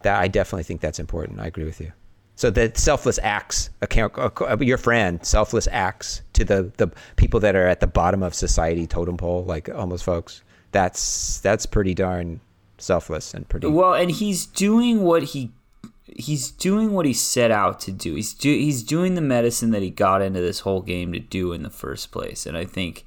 That 0.04 0.20
I 0.20 0.28
definitely 0.28 0.64
think 0.64 0.82
that's 0.82 1.00
important. 1.00 1.40
I 1.40 1.48
agree 1.48 1.66
with 1.66 1.80
you. 1.80 1.92
So 2.36 2.50
the 2.50 2.72
selfless 2.74 3.20
acts, 3.22 3.70
uh, 3.82 4.10
uh, 4.16 4.58
your 4.60 4.78
friend, 4.78 5.24
selfless 5.24 5.68
acts 5.72 6.22
to 6.34 6.44
the 6.44 6.72
the 6.78 6.92
people 7.16 7.40
that 7.42 7.56
are 7.56 7.68
at 7.68 7.80
the 7.80 7.88
bottom 7.88 8.24
of 8.24 8.34
society 8.34 8.88
totem 8.88 9.18
pole, 9.18 9.44
like 9.44 9.70
homeless 9.70 10.02
folks. 10.02 10.42
That's 10.72 11.40
that's 11.42 11.66
pretty 11.66 11.94
darn 11.94 12.40
selfless 12.78 13.34
and 13.34 13.48
pretty 13.48 13.68
well. 13.68 13.94
And 13.94 14.10
he's 14.10 14.46
doing 14.46 15.04
what 15.04 15.24
he 15.24 15.52
he's 16.16 16.52
doing 16.52 16.92
what 16.92 17.06
he 17.06 17.14
set 17.14 17.52
out 17.52 17.80
to 17.82 17.92
do. 17.92 18.16
He's 18.16 18.34
do, 18.34 18.50
he's 18.50 18.84
doing 18.84 19.16
the 19.16 19.22
medicine 19.22 19.72
that 19.72 19.82
he 19.82 19.90
got 19.90 20.22
into 20.22 20.42
this 20.42 20.62
whole 20.62 20.82
game 20.82 21.14
to 21.14 21.20
do 21.20 21.54
in 21.54 21.64
the 21.64 21.70
first 21.70 22.12
place. 22.12 22.46
And 22.46 22.58
I 22.58 22.66
think 22.66 23.06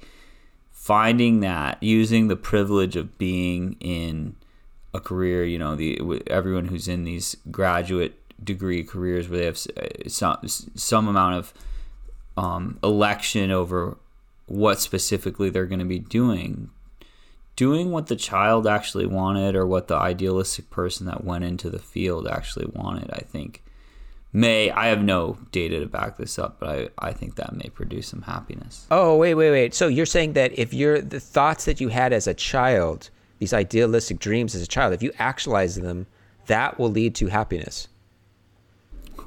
finding 0.71 1.39
that, 1.41 1.81
using 1.81 2.27
the 2.27 2.35
privilege 2.35 2.95
of 2.95 3.17
being 3.17 3.75
in 3.79 4.35
a 4.93 4.99
career, 4.99 5.43
you 5.45 5.57
know, 5.57 5.75
the 5.75 5.99
everyone 6.27 6.65
who's 6.65 6.87
in 6.87 7.03
these 7.03 7.35
graduate 7.51 8.19
degree 8.43 8.83
careers 8.83 9.29
where 9.29 9.39
they 9.39 9.45
have 9.45 9.59
uh, 9.77 10.09
some 10.09 10.37
some 10.47 11.07
amount 11.07 11.35
of 11.35 11.53
um, 12.37 12.79
election 12.83 13.51
over 13.51 13.97
what 14.47 14.79
specifically 14.79 15.49
they're 15.49 15.65
going 15.65 15.79
to 15.79 15.85
be 15.85 15.99
doing 15.99 16.69
doing 17.55 17.91
what 17.91 18.07
the 18.07 18.15
child 18.15 18.67
actually 18.67 19.05
wanted 19.05 19.55
or 19.55 19.65
what 19.65 19.87
the 19.87 19.95
idealistic 19.95 20.69
person 20.69 21.05
that 21.05 21.23
went 21.23 21.43
into 21.43 21.69
the 21.69 21.79
field 21.79 22.27
actually 22.27 22.65
wanted, 22.73 23.09
I 23.11 23.19
think 23.19 23.63
may 24.33 24.69
I 24.69 24.87
have 24.87 25.01
no 25.01 25.37
data 25.51 25.79
to 25.79 25.85
back 25.85 26.17
this 26.17 26.37
up, 26.37 26.59
but 26.59 26.69
I, 26.69 27.07
I 27.07 27.13
think 27.13 27.35
that 27.35 27.55
may 27.55 27.69
produce 27.69 28.07
some 28.07 28.23
happiness. 28.23 28.85
Oh 28.91 29.15
wait, 29.15 29.35
wait, 29.35 29.51
wait. 29.51 29.73
So 29.73 29.87
you're 29.87 30.05
saying 30.05 30.33
that 30.33 30.57
if 30.59 30.73
you're 30.73 31.01
the 31.01 31.19
thoughts 31.19 31.65
that 31.65 31.79
you 31.79 31.87
had 31.87 32.11
as 32.11 32.27
a 32.27 32.33
child, 32.33 33.09
these 33.39 33.53
idealistic 33.53 34.19
dreams 34.19 34.53
as 34.53 34.61
a 34.61 34.67
child, 34.67 34.93
if 34.93 35.01
you 35.01 35.11
actualize 35.17 35.75
them, 35.75 36.07
that 36.47 36.77
will 36.77 36.91
lead 36.91 37.15
to 37.15 37.27
happiness. 37.27 37.87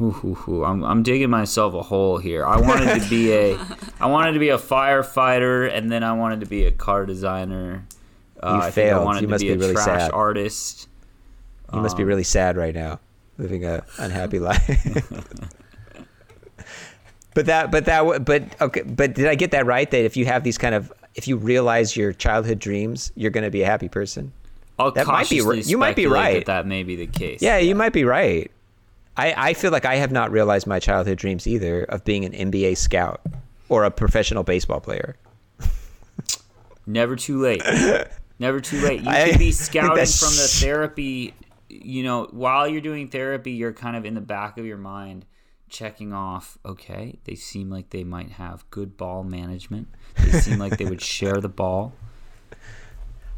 Ooh, 0.00 0.14
ooh, 0.22 0.38
ooh. 0.48 0.64
I'm, 0.64 0.84
I'm 0.84 1.02
digging 1.02 1.30
myself 1.30 1.74
a 1.74 1.82
hole 1.82 2.18
here. 2.18 2.46
I 2.46 2.60
wanted 2.60 3.02
to 3.02 3.10
be 3.10 3.32
a 3.32 3.58
I 4.00 4.06
wanted 4.06 4.32
to 4.32 4.38
be 4.38 4.50
a 4.50 4.58
firefighter 4.58 5.72
and 5.72 5.90
then 5.90 6.04
I 6.04 6.12
wanted 6.12 6.40
to 6.40 6.46
be 6.46 6.64
a 6.64 6.70
car 6.70 7.06
designer 7.06 7.84
uh, 8.42 8.62
you 8.64 8.72
failed. 8.72 9.20
You 9.20 9.28
must 9.28 9.42
be, 9.42 9.52
be 9.52 9.56
really 9.56 9.76
sad. 9.76 10.12
Artist. 10.12 10.88
You 11.72 11.78
um, 11.78 11.82
must 11.82 11.96
be 11.96 12.04
really 12.04 12.24
sad 12.24 12.56
right 12.56 12.74
now, 12.74 13.00
living 13.36 13.64
a 13.64 13.84
unhappy 13.98 14.38
life. 14.38 14.66
but 17.34 17.46
that, 17.46 17.70
but 17.70 17.84
that, 17.84 18.24
but 18.24 18.60
okay. 18.60 18.82
But 18.82 19.14
did 19.14 19.26
I 19.26 19.34
get 19.34 19.50
that 19.50 19.66
right? 19.66 19.90
That 19.90 20.04
if 20.04 20.16
you 20.16 20.24
have 20.26 20.44
these 20.44 20.58
kind 20.58 20.74
of, 20.74 20.92
if 21.14 21.28
you 21.28 21.36
realize 21.36 21.96
your 21.96 22.12
childhood 22.12 22.58
dreams, 22.58 23.12
you're 23.16 23.30
going 23.30 23.44
to 23.44 23.50
be 23.50 23.62
a 23.62 23.66
happy 23.66 23.88
person. 23.88 24.32
I'll 24.78 24.92
that 24.92 25.06
might 25.06 25.28
be. 25.28 25.36
You 25.36 25.76
might 25.76 25.96
be 25.96 26.06
right. 26.06 26.46
That, 26.46 26.62
that 26.62 26.66
may 26.66 26.84
be 26.84 26.96
the 26.96 27.06
case. 27.06 27.42
Yeah, 27.42 27.58
yeah, 27.58 27.68
you 27.68 27.74
might 27.74 27.92
be 27.92 28.04
right. 28.04 28.50
I, 29.18 29.48
I 29.48 29.54
feel 29.54 29.72
like 29.72 29.84
I 29.84 29.96
have 29.96 30.12
not 30.12 30.30
realized 30.30 30.68
my 30.68 30.78
childhood 30.78 31.18
dreams 31.18 31.48
either 31.48 31.82
of 31.82 32.04
being 32.04 32.24
an 32.24 32.32
NBA 32.32 32.76
scout 32.76 33.20
or 33.68 33.82
a 33.84 33.90
professional 33.90 34.44
baseball 34.44 34.80
player. 34.80 35.16
Never 36.86 37.16
too 37.16 37.40
late. 37.40 37.62
Never 38.38 38.60
too 38.60 38.80
late. 38.80 39.02
You 39.02 39.10
could 39.30 39.38
be 39.38 39.52
scouting 39.52 40.06
from 40.06 40.30
the 40.30 40.48
therapy. 40.60 41.34
You 41.68 42.02
know, 42.02 42.28
while 42.30 42.68
you're 42.68 42.80
doing 42.80 43.08
therapy, 43.08 43.52
you're 43.52 43.72
kind 43.72 43.96
of 43.96 44.04
in 44.04 44.14
the 44.14 44.20
back 44.20 44.58
of 44.58 44.64
your 44.64 44.78
mind 44.78 45.26
checking 45.68 46.12
off. 46.12 46.58
Okay, 46.64 47.18
they 47.24 47.34
seem 47.34 47.70
like 47.70 47.90
they 47.90 48.04
might 48.04 48.32
have 48.32 48.68
good 48.70 48.96
ball 48.96 49.24
management. 49.24 49.88
They 50.16 50.40
seem 50.40 50.58
like 50.58 50.78
they 50.78 50.84
would 50.84 51.02
share 51.16 51.40
the 51.40 51.48
ball. 51.48 51.92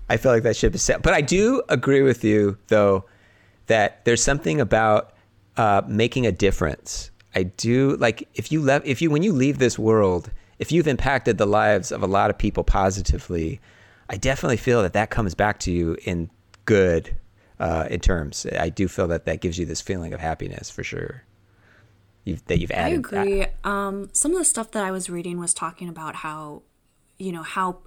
I 0.08 0.16
feel 0.16 0.32
like 0.32 0.42
that 0.42 0.56
ship 0.56 0.74
is 0.74 0.82
set, 0.82 1.02
but 1.02 1.14
I 1.14 1.20
do 1.20 1.62
agree 1.68 2.02
with 2.02 2.24
you 2.24 2.58
though 2.66 3.04
that 3.66 4.04
there's 4.04 4.22
something 4.22 4.60
about 4.60 5.14
uh, 5.56 5.82
making 5.86 6.26
a 6.26 6.32
difference. 6.32 7.12
I 7.34 7.44
do 7.44 7.96
like 7.96 8.28
if 8.34 8.50
you 8.50 8.60
left 8.60 8.86
if 8.86 9.00
you 9.00 9.10
when 9.10 9.22
you 9.22 9.32
leave 9.32 9.58
this 9.58 9.78
world, 9.78 10.32
if 10.58 10.72
you've 10.72 10.88
impacted 10.88 11.38
the 11.38 11.46
lives 11.46 11.92
of 11.92 12.02
a 12.02 12.08
lot 12.08 12.28
of 12.28 12.38
people 12.38 12.64
positively 12.64 13.60
I 14.10 14.16
definitely 14.16 14.56
feel 14.56 14.82
that 14.82 14.92
that 14.94 15.08
comes 15.10 15.34
back 15.36 15.60
to 15.60 15.70
you 15.70 15.96
in 16.04 16.30
good 16.64 17.14
uh, 17.60 17.86
in 17.88 18.00
terms. 18.00 18.44
I 18.58 18.68
do 18.68 18.88
feel 18.88 19.06
that 19.08 19.24
that 19.26 19.40
gives 19.40 19.56
you 19.56 19.66
this 19.66 19.80
feeling 19.80 20.12
of 20.12 20.18
happiness 20.18 20.68
for 20.68 20.82
sure. 20.82 21.22
You've, 22.24 22.44
that 22.46 22.58
you've 22.58 22.72
added. 22.72 23.06
I 23.06 23.22
agree. 23.22 23.46
Um, 23.64 24.10
some 24.12 24.32
of 24.32 24.38
the 24.38 24.44
stuff 24.44 24.72
that 24.72 24.84
I 24.84 24.90
was 24.90 25.08
reading 25.08 25.38
was 25.38 25.54
talking 25.54 25.88
about 25.88 26.16
how, 26.16 26.62
you 27.18 27.30
know, 27.30 27.44
how 27.44 27.78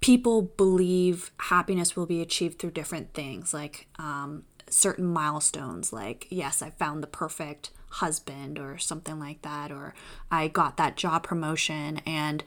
people 0.00 0.42
believe 0.42 1.30
happiness 1.38 1.94
will 1.94 2.06
be 2.06 2.22
achieved 2.22 2.58
through 2.58 2.70
different 2.70 3.12
things, 3.12 3.52
like 3.52 3.88
um, 3.98 4.44
certain 4.70 5.06
milestones, 5.06 5.92
like 5.92 6.26
yes, 6.30 6.62
I 6.62 6.70
found 6.70 7.02
the 7.02 7.06
perfect 7.06 7.70
husband 7.90 8.58
or 8.58 8.78
something 8.78 9.20
like 9.20 9.42
that, 9.42 9.70
or 9.70 9.94
I 10.30 10.48
got 10.48 10.78
that 10.78 10.96
job 10.96 11.22
promotion, 11.22 12.00
and 12.06 12.42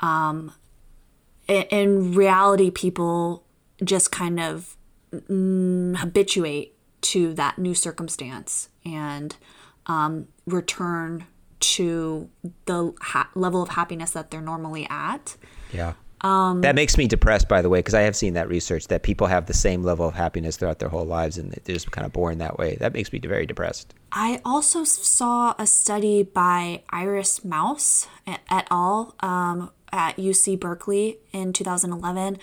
um, 0.00 0.52
in 1.48 2.14
reality, 2.14 2.70
people 2.70 3.44
just 3.82 4.10
kind 4.10 4.40
of 4.40 4.76
mm, 5.12 5.96
habituate 5.96 6.74
to 7.02 7.34
that 7.34 7.58
new 7.58 7.74
circumstance 7.74 8.68
and 8.84 9.36
um, 9.86 10.28
return 10.46 11.26
to 11.60 12.28
the 12.66 12.94
ha- 13.00 13.30
level 13.34 13.62
of 13.62 13.70
happiness 13.70 14.12
that 14.12 14.30
they're 14.30 14.40
normally 14.40 14.86
at. 14.90 15.36
Yeah. 15.72 15.94
Um, 16.20 16.62
that 16.62 16.74
makes 16.74 16.96
me 16.96 17.06
depressed, 17.06 17.48
by 17.48 17.60
the 17.60 17.68
way, 17.68 17.80
because 17.80 17.92
I 17.92 18.00
have 18.02 18.16
seen 18.16 18.32
that 18.32 18.48
research 18.48 18.88
that 18.88 19.02
people 19.02 19.26
have 19.26 19.44
the 19.44 19.52
same 19.52 19.82
level 19.82 20.08
of 20.08 20.14
happiness 20.14 20.56
throughout 20.56 20.78
their 20.78 20.88
whole 20.88 21.04
lives 21.04 21.36
and 21.36 21.52
they're 21.52 21.74
just 21.74 21.90
kind 21.90 22.06
of 22.06 22.14
born 22.14 22.38
that 22.38 22.58
way. 22.58 22.76
That 22.76 22.94
makes 22.94 23.12
me 23.12 23.18
very 23.18 23.44
depressed. 23.44 23.92
I 24.10 24.40
also 24.42 24.84
saw 24.84 25.54
a 25.58 25.66
study 25.66 26.22
by 26.22 26.82
Iris 26.88 27.44
Mauss 27.44 28.08
et 28.26 28.40
al. 28.70 29.14
Um, 29.20 29.70
at 29.94 30.16
UC 30.16 30.58
Berkeley 30.58 31.18
in 31.32 31.52
2011, 31.52 32.36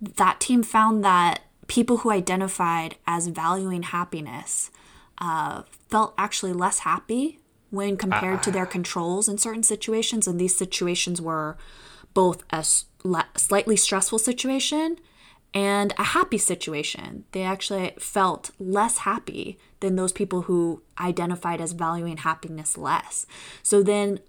that 0.00 0.38
team 0.38 0.62
found 0.62 1.02
that 1.02 1.40
people 1.66 1.98
who 1.98 2.10
identified 2.10 2.96
as 3.06 3.28
valuing 3.28 3.82
happiness 3.84 4.70
uh, 5.18 5.62
felt 5.88 6.14
actually 6.18 6.52
less 6.52 6.80
happy 6.80 7.38
when 7.70 7.96
compared 7.96 8.40
uh, 8.40 8.42
to 8.42 8.50
their 8.50 8.66
controls 8.66 9.28
in 9.28 9.38
certain 9.38 9.62
situations. 9.62 10.28
And 10.28 10.38
these 10.38 10.56
situations 10.56 11.20
were 11.22 11.56
both 12.12 12.42
a 12.50 12.62
slightly 12.62 13.76
stressful 13.76 14.18
situation 14.18 14.98
and 15.52 15.92
a 15.98 16.04
happy 16.04 16.38
situation. 16.38 17.24
They 17.32 17.42
actually 17.42 17.92
felt 17.98 18.50
less 18.58 18.98
happy 18.98 19.58
than 19.80 19.96
those 19.96 20.12
people 20.12 20.42
who 20.42 20.82
identified 21.00 21.60
as 21.60 21.72
valuing 21.72 22.18
happiness 22.18 22.78
less. 22.78 23.26
So 23.62 23.82
then 23.82 24.20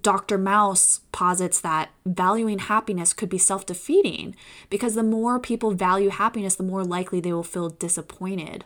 Dr. 0.00 0.38
Mauss 0.38 1.00
posits 1.12 1.60
that 1.60 1.90
valuing 2.04 2.58
happiness 2.58 3.12
could 3.12 3.28
be 3.28 3.38
self 3.38 3.66
defeating 3.66 4.34
because 4.70 4.94
the 4.94 5.02
more 5.02 5.38
people 5.38 5.70
value 5.72 6.10
happiness, 6.10 6.56
the 6.56 6.64
more 6.64 6.84
likely 6.84 7.20
they 7.20 7.32
will 7.32 7.44
feel 7.44 7.68
disappointed. 7.68 8.64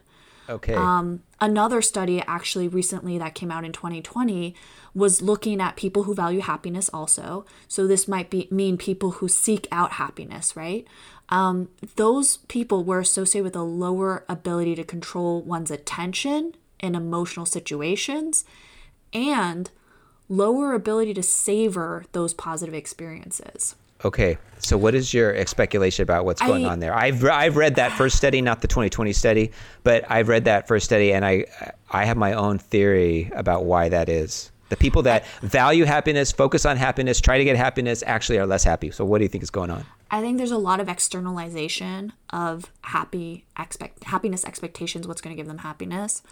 Okay. 0.49 0.75
Um, 0.75 1.23
another 1.41 1.81
study 1.81 2.23
actually 2.27 2.67
recently 2.67 3.19
that 3.19 3.37
came 3.37 3.53
out 3.53 3.65
in 3.65 3.71
2020 3.73 4.55
was 4.95 5.23
looking 5.23 5.61
at 5.61 5.77
people 5.77 6.03
who 6.03 6.15
value 6.15 6.41
happiness 6.41 6.91
also. 6.93 7.45
So 7.69 7.87
this 7.87 8.09
might 8.09 8.31
be 8.31 8.49
mean 8.51 8.77
people 8.77 9.13
who 9.13 9.29
seek 9.29 9.69
out 9.71 9.93
happiness, 9.93 10.57
right? 10.57 10.87
Um, 11.31 11.69
those 11.97 12.39
people 12.49 12.83
were 12.85 13.01
associated 13.01 13.45
with 13.45 13.57
a 13.57 13.63
lower 13.63 14.25
ability 14.29 14.75
to 14.77 14.85
control 14.85 15.43
one's 15.43 15.71
attention 15.71 16.55
in 16.81 16.95
emotional 16.95 17.47
situations 17.47 18.45
and 19.13 19.71
lower 20.29 20.75
ability 20.75 21.15
to 21.15 21.23
savor 21.23 22.05
those 22.13 22.35
positive 22.35 22.75
experiences. 22.75 23.77
Okay, 24.03 24.39
so 24.59 24.79
what 24.79 24.95
is 24.95 25.13
your 25.13 25.45
speculation 25.47 26.03
about 26.03 26.25
what's 26.25 26.41
going 26.41 26.65
I- 26.65 26.71
on 26.71 26.81
there? 26.81 26.95
I've 26.95 27.23
I've 27.25 27.57
read 27.57 27.75
that 27.75 27.93
first 27.93 28.17
study, 28.17 28.41
not 28.41 28.63
the 28.63 28.69
2020 28.69 29.13
study, 29.13 29.53
but 29.85 30.11
I've 30.11 30.29
read 30.29 30.47
that 30.47 30.67
first 30.67 30.87
study, 30.87 31.13
and 31.13 31.25
I 31.25 31.45
I 31.91 32.07
have 32.07 32.17
my 32.17 32.33
own 32.33 32.59
theory 32.59 33.31
about 33.35 33.65
why 33.65 33.91
that 33.91 34.09
is. 34.09 34.51
The 34.71 34.77
people 34.77 35.03
that 35.03 35.27
value 35.43 35.85
happiness, 35.85 36.33
focus 36.33 36.65
on 36.65 36.77
happiness, 36.77 37.21
try 37.21 37.39
to 37.39 37.45
get 37.45 37.57
happiness, 37.57 38.03
actually 38.07 38.39
are 38.39 38.47
less 38.47 38.65
happy. 38.65 38.91
So 38.91 39.05
what 39.05 39.19
do 39.19 39.25
you 39.25 39.29
think 39.29 39.43
is 39.43 39.51
going 39.51 39.71
on? 39.71 39.85
I 40.11 40.21
think 40.21 40.39
there's 40.39 40.51
a 40.51 40.59
lot 40.59 40.81
of 40.81 40.89
externalization 40.89 42.13
of 42.31 42.71
happy 42.83 43.45
expect 43.59 44.05
happiness 44.05 44.45
expectations. 44.45 45.07
What's 45.07 45.21
going 45.21 45.37
to 45.37 45.41
give 45.41 45.47
them 45.47 45.59
happiness? 45.59 46.23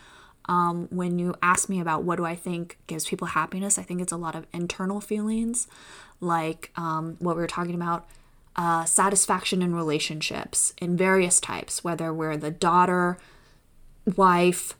Um, 0.46 0.88
when 0.90 1.18
you 1.18 1.34
ask 1.42 1.68
me 1.68 1.78
about 1.78 2.04
what 2.04 2.16
do 2.16 2.24
I 2.24 2.34
think 2.34 2.78
gives 2.86 3.06
people 3.06 3.28
happiness, 3.28 3.78
I 3.78 3.82
think 3.82 4.00
it's 4.00 4.12
a 4.12 4.16
lot 4.16 4.34
of 4.34 4.46
internal 4.52 5.00
feelings, 5.00 5.68
like 6.20 6.72
um, 6.76 7.16
what 7.18 7.36
we 7.36 7.42
were 7.42 7.48
talking 7.48 7.74
about, 7.74 8.08
uh, 8.56 8.84
satisfaction 8.84 9.62
in 9.62 9.74
relationships 9.74 10.72
in 10.80 10.96
various 10.96 11.38
types, 11.38 11.84
whether 11.84 12.12
we're 12.14 12.36
the 12.36 12.50
daughter, 12.50 13.18
wife, 14.16 14.74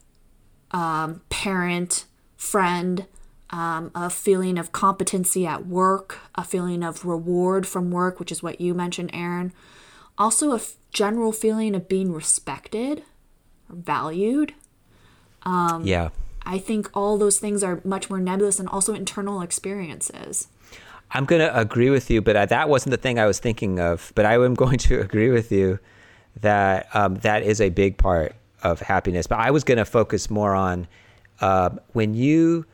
um, 0.71 1.21
parent, 1.29 2.07
friend, 2.37 3.07
um, 3.51 3.91
a 3.95 4.11
feeling 4.11 4.59
of 4.59 4.73
competency 4.73 5.47
at 5.47 5.67
work, 5.67 6.19
a 6.35 6.45
feeling 6.45 6.83
of 6.83 7.05
reward 7.05 7.67
from 7.67 7.91
work, 7.91 8.19
which 8.19 8.31
is 8.31 8.43
what 8.43 8.61
you 8.61 8.75
mentioned, 8.75 9.11
Aaron. 9.13 9.53
Also, 10.19 10.53
a 10.53 10.57
f- 10.57 10.75
general 10.93 11.33
feeling 11.33 11.75
of 11.75 11.89
being 11.89 12.13
respected 12.13 13.03
or 13.69 13.77
valued. 13.77 14.55
Um, 15.45 15.85
yeah. 15.85 16.11
I 16.45 16.59
think 16.59 16.91
all 16.95 17.17
those 17.19 17.39
things 17.39 17.63
are 17.63 17.81
much 17.85 18.11
more 18.11 18.21
nebulous 18.21 18.59
and 18.59 18.69
also 18.69 18.95
internal 18.95 19.41
experiences. 19.41 20.49
I'm 21.11 21.25
going 21.25 21.41
to 21.41 21.59
agree 21.59 21.91
with 21.91 22.11
you, 22.11 22.21
but 22.21 22.37
uh, 22.37 22.47
that 22.47 22.69
wasn't 22.69 22.91
the 22.91 22.97
thing 22.99 23.19
I 23.19 23.27
was 23.27 23.39
thinking 23.39 23.81
of. 23.81 24.13
But 24.15 24.27
I 24.27 24.35
am 24.35 24.55
going 24.63 24.79
to 24.79 25.01
agree 25.01 25.31
with 25.31 25.51
you 25.51 25.79
that 26.41 26.89
um, 26.95 27.17
that 27.17 27.43
is 27.43 27.61
a 27.61 27.71
big 27.71 27.97
part 27.97 28.35
of 28.63 28.81
happiness. 28.81 29.27
But 29.27 29.39
I 29.39 29.51
was 29.51 29.65
going 29.65 29.79
to 29.79 29.85
focus 29.85 30.29
more 30.29 30.55
on 30.55 30.87
uh, 31.41 31.71
when 31.93 32.15
you 32.15 32.67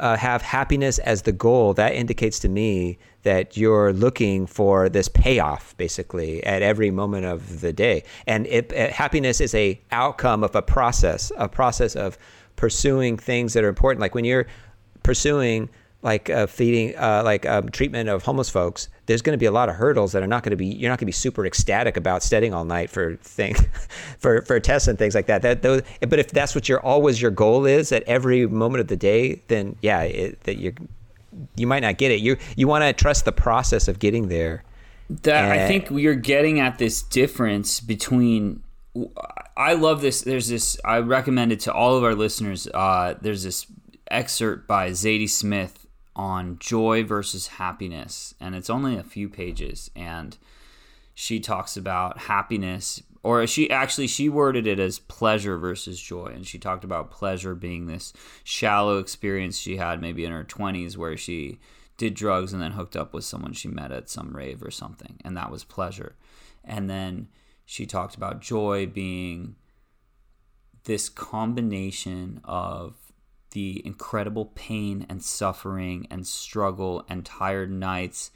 uh, 0.00 0.16
have 0.16 0.42
happiness 0.42 0.98
as 0.98 1.22
the 1.22 1.32
goal, 1.32 1.74
that 1.74 1.94
indicates 1.94 2.38
to 2.40 2.48
me 2.48 2.98
that 3.22 3.56
you're 3.56 3.92
looking 3.92 4.46
for 4.46 4.88
this 4.88 5.08
payoff 5.08 5.76
basically 5.76 6.44
at 6.44 6.62
every 6.62 6.90
moment 6.90 7.26
of 7.26 7.60
the 7.60 7.72
day. 7.72 8.02
And 8.26 8.46
it, 8.46 8.72
uh, 8.72 8.88
happiness 8.92 9.40
is 9.40 9.54
a 9.54 9.80
outcome 9.90 10.44
of 10.44 10.54
a 10.54 10.62
process, 10.62 11.32
a 11.36 11.48
process 11.48 11.96
of 11.96 12.18
pursuing 12.56 13.16
things 13.16 13.52
that 13.52 13.64
are 13.64 13.68
important. 13.68 14.00
Like 14.00 14.14
when 14.14 14.24
you're 14.24 14.46
pursuing 15.02 15.68
like 16.06 16.30
uh, 16.30 16.46
feeding, 16.46 16.96
uh, 16.96 17.22
like 17.24 17.44
um, 17.46 17.68
treatment 17.68 18.08
of 18.08 18.22
homeless 18.22 18.48
folks, 18.48 18.88
there's 19.06 19.22
going 19.22 19.32
to 19.34 19.38
be 19.38 19.46
a 19.46 19.50
lot 19.50 19.68
of 19.68 19.74
hurdles 19.74 20.12
that 20.12 20.22
are 20.22 20.28
not 20.28 20.44
going 20.44 20.52
to 20.52 20.56
be. 20.56 20.66
You're 20.66 20.88
not 20.88 21.00
going 21.00 21.06
to 21.06 21.06
be 21.06 21.12
super 21.12 21.44
ecstatic 21.44 21.96
about 21.96 22.22
studying 22.22 22.54
all 22.54 22.64
night 22.64 22.90
for 22.90 23.16
thing, 23.16 23.56
for 24.18 24.42
for 24.42 24.60
tests 24.60 24.86
and 24.86 24.96
things 24.96 25.16
like 25.16 25.26
that. 25.26 25.42
That 25.42 25.62
those, 25.62 25.82
but 26.08 26.20
if 26.20 26.30
that's 26.30 26.54
what 26.54 26.68
your 26.68 26.80
always 26.80 27.20
your 27.20 27.32
goal 27.32 27.66
is 27.66 27.90
at 27.90 28.04
every 28.04 28.46
moment 28.46 28.82
of 28.82 28.86
the 28.86 28.96
day, 28.96 29.42
then 29.48 29.74
yeah, 29.82 30.02
it, 30.02 30.40
that 30.44 30.58
you 30.58 30.74
you 31.56 31.66
might 31.66 31.80
not 31.80 31.98
get 31.98 32.12
it. 32.12 32.20
You 32.20 32.36
you 32.56 32.68
want 32.68 32.84
to 32.84 32.92
trust 32.92 33.24
the 33.24 33.32
process 33.32 33.88
of 33.88 33.98
getting 33.98 34.28
there. 34.28 34.62
That 35.24 35.44
I 35.44 35.64
Uh, 35.64 35.66
think 35.68 35.90
you're 35.90 36.14
getting 36.14 36.60
at 36.60 36.78
this 36.78 37.02
difference 37.02 37.80
between. 37.80 38.62
I 39.56 39.74
love 39.74 40.02
this. 40.02 40.22
There's 40.22 40.48
this. 40.48 40.78
I 40.84 40.98
recommend 40.98 41.50
it 41.50 41.58
to 41.60 41.72
all 41.72 41.96
of 41.96 42.04
our 42.04 42.14
listeners. 42.14 42.68
Uh, 42.72 43.14
there's 43.20 43.42
this 43.42 43.66
excerpt 44.08 44.68
by 44.68 44.90
Zadie 44.90 45.28
Smith 45.28 45.85
on 46.16 46.58
joy 46.58 47.04
versus 47.04 47.46
happiness, 47.46 48.34
and 48.40 48.54
it's 48.56 48.70
only 48.70 48.96
a 48.96 49.04
few 49.04 49.28
pages, 49.28 49.90
and 49.94 50.36
she 51.14 51.38
talks 51.38 51.76
about 51.76 52.18
happiness, 52.18 53.02
or 53.22 53.46
she 53.46 53.70
actually 53.70 54.06
she 54.06 54.28
worded 54.28 54.66
it 54.66 54.80
as 54.80 54.98
pleasure 54.98 55.58
versus 55.58 56.00
joy, 56.00 56.32
and 56.34 56.46
she 56.46 56.58
talked 56.58 56.84
about 56.84 57.10
pleasure 57.10 57.54
being 57.54 57.86
this 57.86 58.14
shallow 58.42 58.98
experience 58.98 59.58
she 59.58 59.76
had 59.76 60.00
maybe 60.00 60.24
in 60.24 60.32
her 60.32 60.44
20s 60.44 60.96
where 60.96 61.16
she 61.16 61.58
did 61.98 62.14
drugs 62.14 62.52
and 62.52 62.62
then 62.62 62.72
hooked 62.72 62.96
up 62.96 63.12
with 63.12 63.24
someone 63.24 63.52
she 63.52 63.68
met 63.68 63.92
at 63.92 64.08
some 64.08 64.34
rave 64.34 64.62
or 64.62 64.70
something, 64.70 65.18
and 65.22 65.36
that 65.36 65.50
was 65.50 65.64
pleasure. 65.64 66.16
And 66.64 66.88
then 66.88 67.28
she 67.66 67.84
talked 67.84 68.14
about 68.14 68.40
joy 68.40 68.86
being 68.86 69.56
this 70.84 71.08
combination 71.08 72.40
of 72.44 73.05
the 73.56 73.80
incredible 73.86 74.52
pain 74.54 75.06
and 75.08 75.24
suffering 75.24 76.06
and 76.10 76.26
struggle 76.26 77.06
and 77.08 77.24
tired 77.24 77.72
nights 77.72 78.30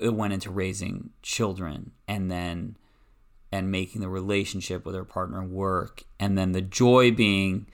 it 0.00 0.12
went 0.12 0.32
into 0.32 0.50
raising 0.50 1.10
children 1.22 1.92
and 2.08 2.28
then 2.28 2.76
and 3.52 3.70
making 3.70 4.00
the 4.00 4.08
relationship 4.08 4.84
with 4.84 4.96
her 4.96 5.04
partner 5.04 5.44
work. 5.44 6.02
And 6.18 6.36
then 6.36 6.50
the 6.50 6.60
joy 6.60 7.12
being 7.12 7.68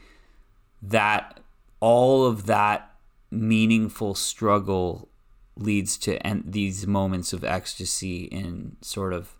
that 0.82 1.40
all 1.80 2.26
of 2.26 2.44
that 2.44 2.96
meaningful 3.30 4.14
struggle 4.14 5.08
leads 5.56 5.96
to 5.96 6.24
and 6.26 6.44
these 6.44 6.86
moments 6.86 7.32
of 7.32 7.44
ecstasy 7.44 8.24
in 8.24 8.76
sort 8.82 9.14
of 9.14 9.36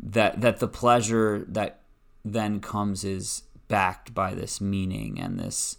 that 0.00 0.40
that 0.40 0.58
the 0.58 0.68
pleasure 0.68 1.44
that 1.46 1.80
then 2.24 2.60
comes 2.60 3.04
is 3.04 3.42
backed 3.68 4.14
by 4.14 4.34
this 4.34 4.60
meaning 4.60 5.18
and 5.20 5.38
this 5.38 5.76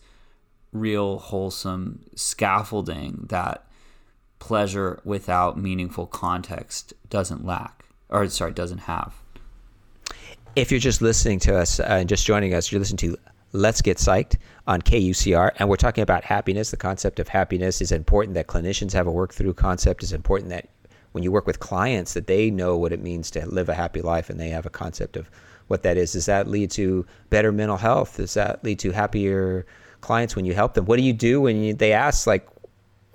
real 0.71 1.19
wholesome 1.19 2.03
scaffolding 2.15 3.25
that 3.29 3.65
pleasure 4.39 4.99
without 5.05 5.57
meaningful 5.57 6.05
context 6.05 6.93
doesn't 7.09 7.45
lack 7.45 7.85
or 8.09 8.27
sorry 8.27 8.51
doesn't 8.51 8.79
have 8.79 9.13
If 10.55 10.71
you're 10.71 10.79
just 10.79 11.01
listening 11.01 11.39
to 11.41 11.57
us 11.57 11.79
uh, 11.79 11.83
and 11.83 12.09
just 12.09 12.25
joining 12.25 12.53
us, 12.53 12.71
you're 12.71 12.79
listening 12.79 12.97
to 12.97 13.17
Let's 13.53 13.81
Get 13.81 13.97
Psyched 13.97 14.37
on 14.65 14.81
KUCR, 14.81 15.51
and 15.57 15.69
we're 15.69 15.75
talking 15.75 16.01
about 16.01 16.23
happiness. 16.23 16.71
The 16.71 16.77
concept 16.77 17.19
of 17.19 17.27
happiness 17.27 17.81
is 17.81 17.91
important 17.91 18.33
that 18.33 18.47
clinicians 18.47 18.93
have 18.93 19.05
a 19.05 19.11
work 19.11 19.33
through 19.33 19.53
concept. 19.53 20.01
It's 20.01 20.11
important 20.11 20.49
that 20.49 20.69
when 21.11 21.23
you 21.23 21.31
work 21.31 21.45
with 21.45 21.59
clients 21.59 22.13
that 22.15 22.27
they 22.27 22.49
know 22.49 22.75
what 22.75 22.91
it 22.91 23.01
means 23.01 23.29
to 23.31 23.45
live 23.45 23.69
a 23.69 23.75
happy 23.75 24.01
life 24.01 24.29
and 24.29 24.39
they 24.39 24.49
have 24.49 24.65
a 24.65 24.71
concept 24.71 25.15
of 25.15 25.29
what 25.73 25.81
that 25.83 25.97
is. 25.97 26.13
Does 26.13 26.27
that 26.27 26.47
lead 26.47 26.69
to 26.71 27.03
better 27.31 27.51
mental 27.51 27.77
health? 27.77 28.17
Does 28.17 28.35
that 28.35 28.63
lead 28.63 28.77
to 28.79 28.91
happier 28.91 29.65
clients 30.01 30.35
when 30.35 30.45
you 30.45 30.53
help 30.53 30.75
them? 30.75 30.85
What 30.85 30.97
do 30.97 31.03
you 31.03 31.13
do 31.13 31.41
when 31.41 31.63
you, 31.63 31.73
they 31.73 31.93
ask 31.93 32.27
like, 32.27 32.47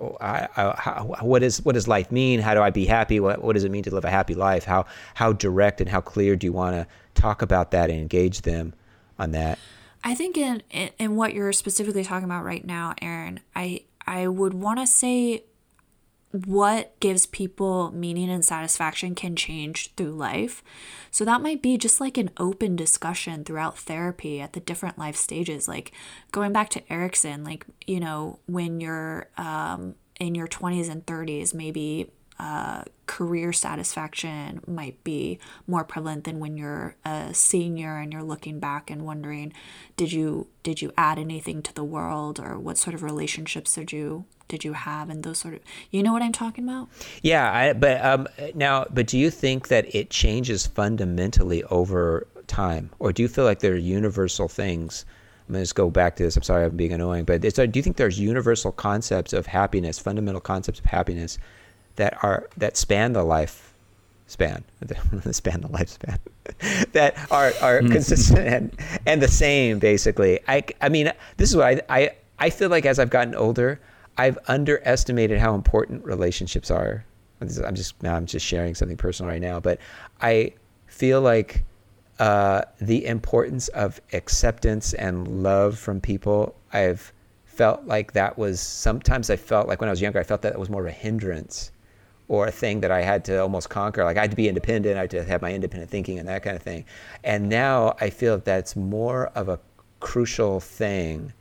oh, 0.01 0.17
I, 0.19 0.49
I, 0.57 0.75
how, 0.77 1.03
what 1.21 1.41
is 1.41 1.63
what 1.63 1.75
does 1.75 1.87
life 1.87 2.11
mean? 2.11 2.41
How 2.41 2.53
do 2.53 2.61
I 2.61 2.69
be 2.69 2.85
happy? 2.85 3.21
What 3.21 3.41
what 3.41 3.53
does 3.53 3.63
it 3.63 3.71
mean 3.71 3.83
to 3.83 3.95
live 3.95 4.03
a 4.03 4.09
happy 4.09 4.35
life? 4.35 4.65
How 4.65 4.85
how 5.13 5.31
direct 5.31 5.79
and 5.79 5.89
how 5.89 6.01
clear 6.01 6.35
do 6.35 6.45
you 6.45 6.53
want 6.53 6.75
to 6.75 6.85
talk 7.19 7.41
about 7.41 7.71
that 7.71 7.89
and 7.89 7.97
engage 7.97 8.41
them 8.41 8.73
on 9.17 9.31
that? 9.31 9.57
I 10.03 10.15
think 10.15 10.37
in, 10.37 10.61
in 10.69 10.89
in 10.99 11.15
what 11.15 11.33
you're 11.33 11.53
specifically 11.53 12.03
talking 12.03 12.25
about 12.25 12.43
right 12.43 12.65
now, 12.65 12.93
Aaron, 13.01 13.39
I 13.55 13.85
I 14.05 14.27
would 14.27 14.53
want 14.53 14.79
to 14.79 14.87
say 14.87 15.45
what 16.31 16.99
gives 16.99 17.25
people 17.25 17.91
meaning 17.91 18.29
and 18.29 18.45
satisfaction 18.45 19.15
can 19.15 19.35
change 19.35 19.93
through 19.95 20.11
life. 20.11 20.63
So 21.09 21.25
that 21.25 21.41
might 21.41 21.61
be 21.61 21.77
just 21.77 21.99
like 21.99 22.17
an 22.17 22.29
open 22.37 22.75
discussion 22.75 23.43
throughout 23.43 23.77
therapy 23.77 24.39
at 24.39 24.53
the 24.53 24.59
different 24.59 24.99
life 24.99 25.15
stages. 25.15 25.67
Like 25.67 25.91
going 26.31 26.53
back 26.53 26.69
to 26.71 26.93
Erikson, 26.93 27.43
like, 27.43 27.65
you 27.87 27.99
know, 27.99 28.39
when 28.45 28.79
you're 28.79 29.27
um, 29.37 29.95
in 30.19 30.35
your 30.35 30.47
20s 30.47 30.89
and 30.89 31.03
30s, 31.05 31.53
maybe 31.53 32.11
uh, 32.39 32.83
career 33.05 33.51
satisfaction 33.51 34.61
might 34.65 35.03
be 35.03 35.39
more 35.67 35.83
prevalent 35.83 36.23
than 36.23 36.39
when 36.39 36.55
you're 36.55 36.95
a 37.03 37.33
senior 37.33 37.97
and 37.97 38.13
you're 38.13 38.23
looking 38.23 38.59
back 38.59 38.89
and 38.89 39.05
wondering, 39.05 39.51
did 39.97 40.11
you 40.11 40.47
did 40.63 40.81
you 40.81 40.93
add 40.97 41.19
anything 41.19 41.61
to 41.63 41.73
the 41.73 41.83
world 41.83 42.39
or 42.39 42.57
what 42.57 42.77
sort 42.77 42.93
of 42.93 43.03
relationships 43.03 43.75
did 43.75 43.91
you 43.91 44.25
did 44.49 44.65
you 44.65 44.73
have 44.73 45.09
and 45.09 45.23
those 45.23 45.37
sort 45.37 45.53
of 45.53 45.61
you 45.91 46.03
know 46.03 46.11
what 46.11 46.21
I'm 46.21 46.33
talking 46.33 46.65
about? 46.65 46.89
Yeah, 47.21 47.49
I, 47.53 47.73
but 47.73 48.03
um, 48.03 48.27
now, 48.55 48.85
but 48.89 49.07
do 49.07 49.17
you 49.17 49.31
think 49.31 49.69
that 49.69 49.95
it 49.95 50.09
changes 50.09 50.67
fundamentally 50.67 51.63
over 51.65 52.27
time, 52.47 52.89
or 52.99 53.13
do 53.13 53.21
you 53.21 53.29
feel 53.29 53.45
like 53.45 53.59
there 53.59 53.73
are 53.73 53.77
universal 53.77 54.49
things? 54.49 55.05
I'm 55.47 55.53
gonna 55.53 55.63
just 55.63 55.75
go 55.75 55.89
back 55.89 56.17
to 56.17 56.23
this. 56.23 56.35
I'm 56.35 56.43
sorry, 56.43 56.65
I'm 56.65 56.75
being 56.75 56.91
annoying, 56.91 57.23
but 57.23 57.45
it's, 57.45 57.55
do 57.55 57.69
you 57.73 57.81
think 57.81 57.95
there's 57.95 58.19
universal 58.19 58.71
concepts 58.71 59.31
of 59.31 59.45
happiness, 59.45 59.97
fundamental 59.97 60.41
concepts 60.41 60.79
of 60.79 60.85
happiness, 60.85 61.37
that 61.95 62.21
are 62.23 62.49
that 62.57 62.75
span 62.75 63.13
the 63.13 63.23
life 63.23 63.73
span, 64.27 64.63
the 64.79 64.95
span 65.33 65.61
the 65.61 65.69
lifespan, 65.69 66.17
that 66.91 67.15
are 67.31 67.53
are 67.61 67.79
consistent 67.79 68.47
and, 68.47 68.77
and 69.05 69.21
the 69.21 69.27
same 69.27 69.79
basically? 69.79 70.39
I 70.47 70.63
I 70.81 70.89
mean, 70.89 71.11
this 71.37 71.49
is 71.49 71.55
what 71.55 71.67
I 71.67 71.81
I 71.89 72.11
I 72.39 72.49
feel 72.49 72.69
like 72.69 72.85
as 72.85 72.97
I've 72.97 73.11
gotten 73.11 73.35
older. 73.35 73.79
I've 74.19 74.37
underestimated 74.49 75.39
how 75.39 75.55
important 75.55 76.03
relationships 76.03 76.69
are. 76.69 77.05
I'm 77.39 77.47
just 77.73 77.95
I'm 78.03 78.25
just 78.25 78.45
sharing 78.45 78.75
something 78.75 78.97
personal 78.97 79.31
right 79.31 79.41
now, 79.41 79.61
but 79.61 79.79
I 80.19 80.51
feel 80.87 81.21
like 81.21 81.63
uh, 82.19 82.63
the 82.81 83.05
importance 83.05 83.69
of 83.69 84.01
acceptance 84.11 84.93
and 84.93 85.41
love 85.41 85.79
from 85.79 86.01
people 86.01 86.53
I've 86.73 87.13
felt 87.45 87.85
like 87.85 88.11
that 88.11 88.37
was 88.37 88.59
sometimes 88.59 89.29
I 89.29 89.37
felt 89.37 89.69
like 89.69 89.79
when 89.79 89.87
I 89.87 89.91
was 89.91 90.01
younger, 90.01 90.19
I 90.19 90.23
felt 90.23 90.41
that 90.41 90.59
was 90.59 90.69
more 90.69 90.81
of 90.81 90.87
a 90.87 90.91
hindrance 90.91 91.71
or 92.27 92.45
a 92.45 92.51
thing 92.51 92.81
that 92.81 92.91
I 92.91 93.01
had 93.01 93.23
to 93.25 93.41
almost 93.41 93.69
conquer. 93.69 94.03
Like 94.03 94.17
I 94.17 94.21
had 94.21 94.31
to 94.31 94.35
be 94.35 94.49
independent, 94.49 94.97
I 94.97 95.01
had 95.01 95.11
to 95.11 95.23
have 95.23 95.41
my 95.41 95.53
independent 95.53 95.89
thinking 95.89 96.19
and 96.19 96.27
that 96.27 96.43
kind 96.43 96.57
of 96.57 96.61
thing. 96.61 96.83
And 97.23 97.47
now 97.47 97.95
I 98.01 98.09
feel 98.09 98.35
that 98.35 98.43
that's 98.43 98.75
more 98.75 99.27
of 99.27 99.47
a 99.47 99.61
crucial 100.01 100.59
thing. 100.59 101.31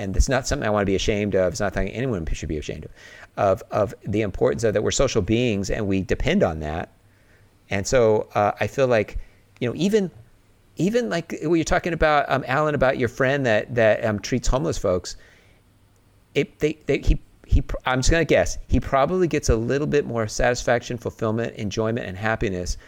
And 0.00 0.16
it's 0.16 0.30
not 0.30 0.46
something 0.46 0.66
I 0.66 0.70
want 0.70 0.80
to 0.80 0.86
be 0.86 0.94
ashamed 0.94 1.34
of. 1.34 1.52
It's 1.52 1.60
not 1.60 1.74
something 1.74 1.92
anyone 1.92 2.26
should 2.32 2.48
be 2.48 2.56
ashamed 2.56 2.86
of, 2.86 2.92
of, 3.36 3.62
of 3.70 3.94
the 4.02 4.22
importance 4.22 4.64
of 4.64 4.72
that 4.72 4.82
we're 4.82 4.92
social 4.92 5.20
beings 5.20 5.68
and 5.68 5.86
we 5.86 6.00
depend 6.00 6.42
on 6.42 6.60
that. 6.60 6.88
And 7.68 7.86
so 7.86 8.26
uh, 8.34 8.52
I 8.58 8.66
feel 8.66 8.86
like, 8.86 9.18
you 9.60 9.68
know, 9.68 9.74
even 9.76 10.10
even 10.76 11.10
like 11.10 11.38
what 11.42 11.56
you're 11.56 11.64
talking 11.64 11.92
about, 11.92 12.24
um, 12.30 12.42
Alan, 12.48 12.74
about 12.74 12.96
your 12.96 13.10
friend 13.10 13.44
that 13.44 13.74
that 13.74 14.02
um, 14.02 14.20
treats 14.20 14.48
homeless 14.48 14.78
folks. 14.78 15.16
It 16.34 16.58
they, 16.60 16.78
they 16.86 16.98
he 16.98 17.20
he 17.46 17.62
I'm 17.84 17.98
just 17.98 18.10
gonna 18.10 18.24
guess 18.24 18.56
he 18.68 18.80
probably 18.80 19.28
gets 19.28 19.50
a 19.50 19.56
little 19.56 19.86
bit 19.86 20.06
more 20.06 20.26
satisfaction, 20.26 20.96
fulfillment, 20.96 21.56
enjoyment, 21.56 22.06
and 22.06 22.16
happiness 22.16 22.78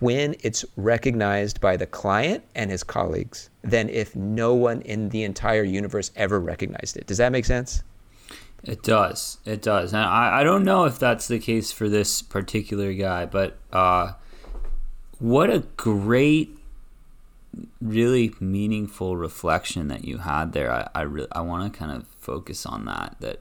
when 0.00 0.34
it's 0.42 0.64
recognized 0.76 1.60
by 1.60 1.76
the 1.76 1.86
client 1.86 2.42
and 2.54 2.70
his 2.70 2.82
colleagues 2.82 3.50
than 3.62 3.88
if 3.88 4.16
no 4.16 4.54
one 4.54 4.82
in 4.82 5.10
the 5.10 5.22
entire 5.22 5.62
universe 5.62 6.10
ever 6.16 6.40
recognized 6.40 6.96
it. 6.96 7.06
Does 7.06 7.18
that 7.18 7.32
make 7.32 7.44
sense? 7.44 7.82
It 8.64 8.82
does. 8.82 9.38
It 9.44 9.62
does. 9.62 9.92
And 9.92 10.02
I, 10.02 10.40
I 10.40 10.44
don't 10.44 10.64
know 10.64 10.84
if 10.84 10.98
that's 10.98 11.28
the 11.28 11.38
case 11.38 11.72
for 11.72 11.88
this 11.88 12.20
particular 12.20 12.92
guy, 12.92 13.26
but 13.26 13.58
uh, 13.72 14.12
what 15.18 15.50
a 15.50 15.60
great, 15.76 16.58
really 17.80 18.34
meaningful 18.38 19.16
reflection 19.16 19.88
that 19.88 20.04
you 20.04 20.18
had 20.18 20.52
there. 20.52 20.70
I, 20.70 20.88
I, 20.94 21.02
re- 21.02 21.26
I 21.32 21.40
want 21.40 21.72
to 21.72 21.78
kind 21.78 21.92
of 21.92 22.06
focus 22.18 22.66
on 22.66 22.84
that, 22.84 23.16
that 23.20 23.40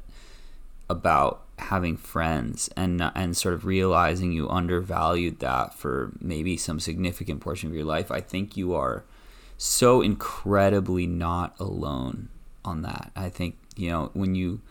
about 0.89 1.43
having 1.59 1.97
friends 1.97 2.69
and 2.75 3.01
and 3.15 3.35
sort 3.35 3.53
of 3.53 3.65
realizing 3.65 4.31
you 4.31 4.49
undervalued 4.49 5.39
that 5.39 5.73
for 5.73 6.11
maybe 6.19 6.57
some 6.57 6.79
significant 6.79 7.41
portion 7.41 7.69
of 7.69 7.75
your 7.75 7.85
life. 7.85 8.11
I 8.11 8.21
think 8.21 8.57
you 8.57 8.73
are 8.73 9.03
so 9.57 10.01
incredibly 10.01 11.05
not 11.05 11.53
alone 11.59 12.29
on 12.63 12.81
that. 12.83 13.11
I 13.15 13.29
think, 13.29 13.57
you 13.75 13.89
know, 13.89 14.09
when 14.13 14.35
you 14.35 14.61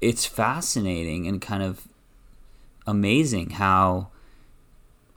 it's 0.00 0.24
fascinating 0.24 1.26
and 1.26 1.40
kind 1.40 1.62
of 1.62 1.88
amazing 2.86 3.50
how 3.50 4.08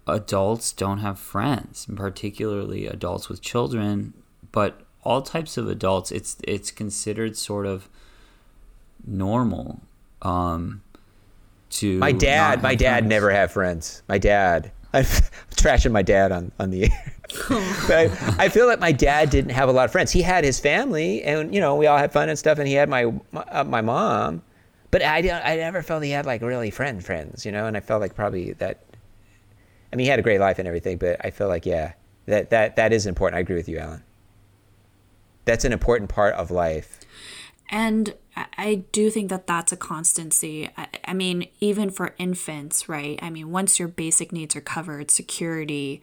adults 0.08 0.74
don't 0.74 1.00
have 1.00 1.20
friends, 1.20 1.88
particularly 1.96 2.88
adults 2.88 3.30
with 3.30 3.42
children, 3.42 4.14
but 4.52 4.82
all 5.04 5.22
types 5.22 5.58
of 5.58 5.68
adults. 5.68 6.12
It's 6.12 6.38
it's 6.44 6.72
considered 6.72 7.38
sort 7.38 7.66
of 7.66 7.90
normal. 9.06 9.80
Um, 10.22 10.82
to 11.72 11.98
my 11.98 12.12
dad, 12.12 12.62
my 12.62 12.76
dad 12.76 13.00
friends. 13.00 13.10
never 13.10 13.30
had 13.32 13.52
friends. 13.52 14.04
My 14.08 14.18
dad, 14.18 14.72
I'm 14.94 15.06
trashing 15.56 15.92
my 15.92 16.02
dad 16.02 16.32
on 16.32 16.52
on 16.60 16.70
the 16.70 16.84
air. 16.84 17.14
but 17.88 17.92
I, 17.92 18.36
I, 18.38 18.50
feel 18.50 18.68
like 18.68 18.82
my 18.82 18.92
dad 18.92 19.30
didn't 19.30 19.52
have 19.52 19.70
a 19.70 19.72
lot 19.72 19.86
of 19.86 19.92
friends. 19.92 20.12
He 20.12 20.22
had 20.22 20.44
his 20.44 20.60
family, 20.60 21.24
and 21.24 21.54
you 21.54 21.62
know, 21.62 21.78
we 21.78 21.88
all 21.88 21.98
had 21.98 22.12
fun 22.12 22.28
and 22.28 22.38
stuff. 22.38 22.60
And 22.60 22.68
he 22.68 22.74
had 22.74 22.90
my 22.90 23.06
my, 23.32 23.42
uh, 23.44 23.64
my 23.64 23.82
mom, 23.82 24.42
but 24.92 25.02
I 25.02 25.22
don't 25.22 25.42
I 25.46 25.56
never 25.56 25.82
felt 25.82 26.04
he 26.04 26.12
had 26.12 26.26
like 26.26 26.42
really 26.42 26.72
friend 26.72 27.04
friends, 27.04 27.46
you 27.46 27.52
know. 27.52 27.66
And 27.68 27.78
I 27.78 27.80
felt 27.80 28.02
like 28.02 28.16
probably 28.16 28.54
that. 28.54 28.84
I 29.94 29.96
mean, 29.96 30.06
he 30.06 30.10
had 30.10 30.20
a 30.20 30.24
great 30.24 30.40
life 30.40 30.60
and 30.60 30.68
everything, 30.68 30.98
but 30.98 31.24
I 31.26 31.32
feel 31.32 31.48
like 31.48 31.66
yeah, 31.66 31.94
that 32.26 32.50
that 32.50 32.76
that 32.76 32.92
is 32.92 33.06
important. 33.06 33.38
I 33.38 33.42
agree 33.42 33.56
with 33.56 33.70
you, 33.70 33.80
Alan. 33.80 34.04
That's 35.46 35.64
an 35.64 35.72
important 35.72 36.10
part 36.10 36.36
of 36.36 36.52
life. 36.52 37.00
And 37.70 38.14
I 38.36 38.84
do 38.92 39.10
think 39.10 39.30
that 39.30 39.48
that's 39.48 39.72
a 39.72 39.78
constancy. 39.78 40.70
I, 40.78 40.88
I 41.06 41.14
mean, 41.14 41.48
even 41.60 41.90
for 41.90 42.16
infants, 42.18 42.88
right? 42.88 43.20
I 43.22 43.30
mean, 43.30 43.52
once 43.52 43.80
your 43.80 43.88
basic 43.88 44.32
needs 44.32 44.56
are 44.56 44.62
covered, 44.62 45.12
security, 45.12 46.02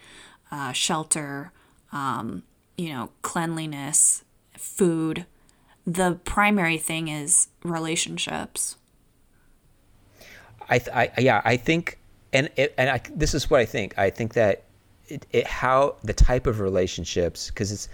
uh, 0.51 0.73
shelter, 0.73 1.53
um, 1.93 2.43
you 2.77 2.91
know, 2.91 3.11
cleanliness, 3.23 4.25
food, 4.57 5.25
the 5.87 6.19
primary 6.25 6.77
thing 6.77 7.09
is 7.09 7.49
relationships. 7.63 8.77
I, 10.69 10.81
I 10.93 11.11
yeah, 11.19 11.41
I 11.45 11.57
think, 11.57 11.99
and 12.33 12.51
it, 12.57 12.75
and 12.77 12.91
I, 12.91 13.01
this 13.15 13.33
is 13.33 13.49
what 13.49 13.61
I 13.61 13.65
think. 13.65 13.99
I 13.99 14.11
think 14.11 14.35
that 14.35 14.65
it, 15.07 15.25
it 15.33 15.47
how 15.47 15.97
the 16.05 16.13
type 16.13 16.47
of 16.47 16.61
relationships 16.61 17.49
because 17.49 17.73
it's. 17.73 17.89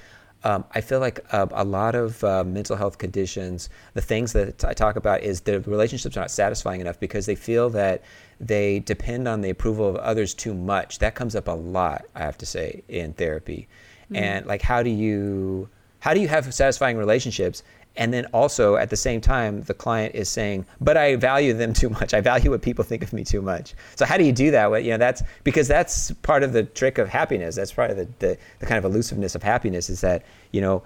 Um, 0.44 0.64
I 0.72 0.83
feel 0.83 1.00
like 1.00 1.24
uh, 1.33 1.46
a 1.52 1.64
lot 1.64 1.94
of 1.94 2.22
uh, 2.22 2.44
mental 2.44 2.76
health 2.76 2.98
conditions, 2.98 3.70
the 3.94 4.02
things 4.02 4.35
that 4.35 4.62
I 4.62 4.74
talk 4.74 4.96
about 4.96 5.22
is 5.22 5.40
the 5.40 5.61
relationships 5.61 6.16
are 6.16 6.20
not 6.20 6.30
satisfying 6.30 6.83
enough 6.83 7.00
because 7.00 7.24
they 7.24 7.35
feel 7.35 7.70
that 7.70 8.02
they 8.38 8.80
depend 8.80 9.26
on 9.26 9.40
the 9.40 9.48
approval 9.48 9.88
of 9.88 9.96
others 9.96 10.35
too 10.35 10.52
much. 10.52 10.98
That 10.98 11.14
comes 11.14 11.35
up 11.35 11.48
a 11.48 11.52
lot, 11.52 12.04
I 12.14 12.20
have 12.20 12.37
to 12.38 12.46
say, 12.46 12.83
in 12.88 13.14
therapy. 13.14 13.68
Mm-hmm. 14.04 14.16
And 14.16 14.46
like, 14.46 14.61
how 14.61 14.83
do 14.83 14.90
you 14.90 15.70
how 16.00 16.12
do 16.12 16.20
you 16.20 16.28
have 16.28 16.52
satisfying 16.52 16.98
relationships 16.98 17.62
and 17.96 18.12
then 18.12 18.26
also 18.26 18.76
at 18.76 18.90
the 18.90 18.96
same 18.96 19.20
time, 19.20 19.62
the 19.62 19.74
client 19.74 20.14
is 20.14 20.28
saying, 20.28 20.66
"But 20.80 20.96
I 20.96 21.16
value 21.16 21.52
them 21.52 21.72
too 21.72 21.88
much. 21.90 22.14
I 22.14 22.20
value 22.20 22.50
what 22.50 22.62
people 22.62 22.85
think 22.85 23.02
of 23.02 23.12
me 23.12 23.24
too 23.24 23.42
much." 23.42 23.74
So 23.96 24.04
how 24.04 24.16
do 24.16 24.24
you 24.24 24.33
do 24.33 24.50
that? 24.50 24.70
Well, 24.70 24.80
you 24.80 24.90
know, 24.90 24.98
that's 24.98 25.22
because 25.44 25.68
that's 25.68 26.11
part 26.22 26.42
of 26.42 26.52
the 26.52 26.64
trick 26.64 26.98
of 26.98 27.09
happiness. 27.09 27.57
That's 27.57 27.72
part 27.72 27.90
of 27.90 27.96
the, 27.96 28.09
the, 28.18 28.38
the 28.59 28.66
kind 28.66 28.78
of 28.78 28.85
elusiveness 28.85 29.35
of 29.35 29.42
happiness 29.42 29.88
is 29.88 30.00
that 30.00 30.24
you 30.52 30.61
know, 30.61 30.83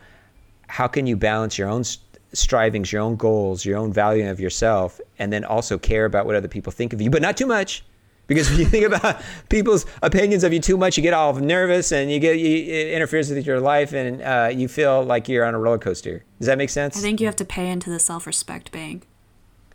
how 0.69 0.87
can 0.87 1.07
you 1.07 1.17
balance 1.17 1.59
your 1.59 1.69
own 1.69 1.85
strivings, 2.33 2.93
your 2.93 3.03
own 3.03 3.17
goals, 3.17 3.65
your 3.65 3.79
own 3.79 3.93
value 3.93 4.29
of 4.31 4.39
yourself, 4.39 5.01
and 5.19 5.33
then 5.33 5.45
also 5.45 5.79
care 5.79 6.05
about 6.05 6.27
what 6.27 6.35
other 6.35 6.49
people 6.49 6.73
think 6.73 6.93
of 6.93 7.01
you, 7.01 7.11
but 7.11 7.23
not 7.23 7.37
too 7.37 7.47
much 7.47 7.85
because 8.29 8.49
when 8.51 8.61
you 8.61 8.67
think 8.67 8.85
about 8.85 9.21
people's 9.49 9.87
opinions 10.03 10.45
of 10.45 10.53
you 10.53 10.61
too 10.61 10.77
much, 10.77 10.97
you 10.97 11.03
get 11.03 11.15
all 11.15 11.35
nervous 11.35 11.91
and 11.91 12.13
you 12.13 12.21
get 12.21 12.39
you, 12.39 12.73
it 12.73 12.93
interferes 12.93 13.31
with 13.31 13.45
your 13.45 13.59
life, 13.59 13.93
and 13.93 14.23
uh, 14.23 14.51
you 14.55 14.69
feel 14.69 15.03
like 15.03 15.29
you're 15.29 15.45
on 15.45 15.55
a 15.55 15.59
roller 15.59 15.79
coaster. 15.79 16.23
Does 16.39 16.47
that 16.47 16.59
make 16.59 16.71
sense? 16.71 16.97
I 16.97 17.01
think 17.01 17.21
you 17.21 17.27
have 17.27 17.37
to 17.37 17.45
pay 17.45 17.69
into 17.69 17.91
the 17.91 17.99
self-respect 17.99 18.71
bank. 18.71 19.09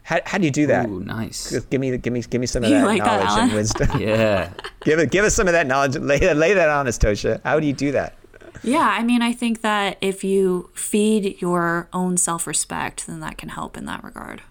How, 0.03 0.19
how 0.25 0.37
do 0.37 0.45
you 0.45 0.51
do 0.51 0.67
that? 0.67 0.87
Ooh, 0.87 0.99
nice. 0.99 1.51
Give 1.69 1.81
me 1.81 1.97
give 1.97 2.13
me 2.13 2.21
give 2.21 2.39
me 2.39 2.47
some 2.47 2.63
of 2.63 2.69
that 2.69 2.85
like 2.85 2.99
knowledge 2.99 3.27
that, 3.27 3.43
and 3.43 3.53
wisdom. 3.53 3.89
yeah. 3.99 4.53
give 4.81 4.99
it 4.99 5.11
give 5.11 5.25
us 5.25 5.33
some 5.33 5.47
of 5.47 5.53
that 5.53 5.65
knowledge. 5.65 5.95
Lay 5.95 6.19
that 6.19 6.37
lay 6.37 6.53
that 6.53 6.69
on 6.69 6.87
us, 6.87 6.97
Tosha. 6.97 7.41
How 7.43 7.59
do 7.59 7.65
you 7.67 7.73
do 7.73 7.91
that? 7.93 8.15
Yeah, 8.61 8.95
I 8.97 9.03
mean, 9.03 9.21
I 9.21 9.33
think 9.33 9.61
that 9.61 9.97
if 9.99 10.23
you 10.23 10.69
feed 10.73 11.41
your 11.41 11.89
own 11.91 12.17
self-respect, 12.17 13.07
then 13.07 13.19
that 13.19 13.37
can 13.37 13.49
help 13.49 13.75
in 13.75 13.85
that 13.85 14.03
regard. 14.03 14.41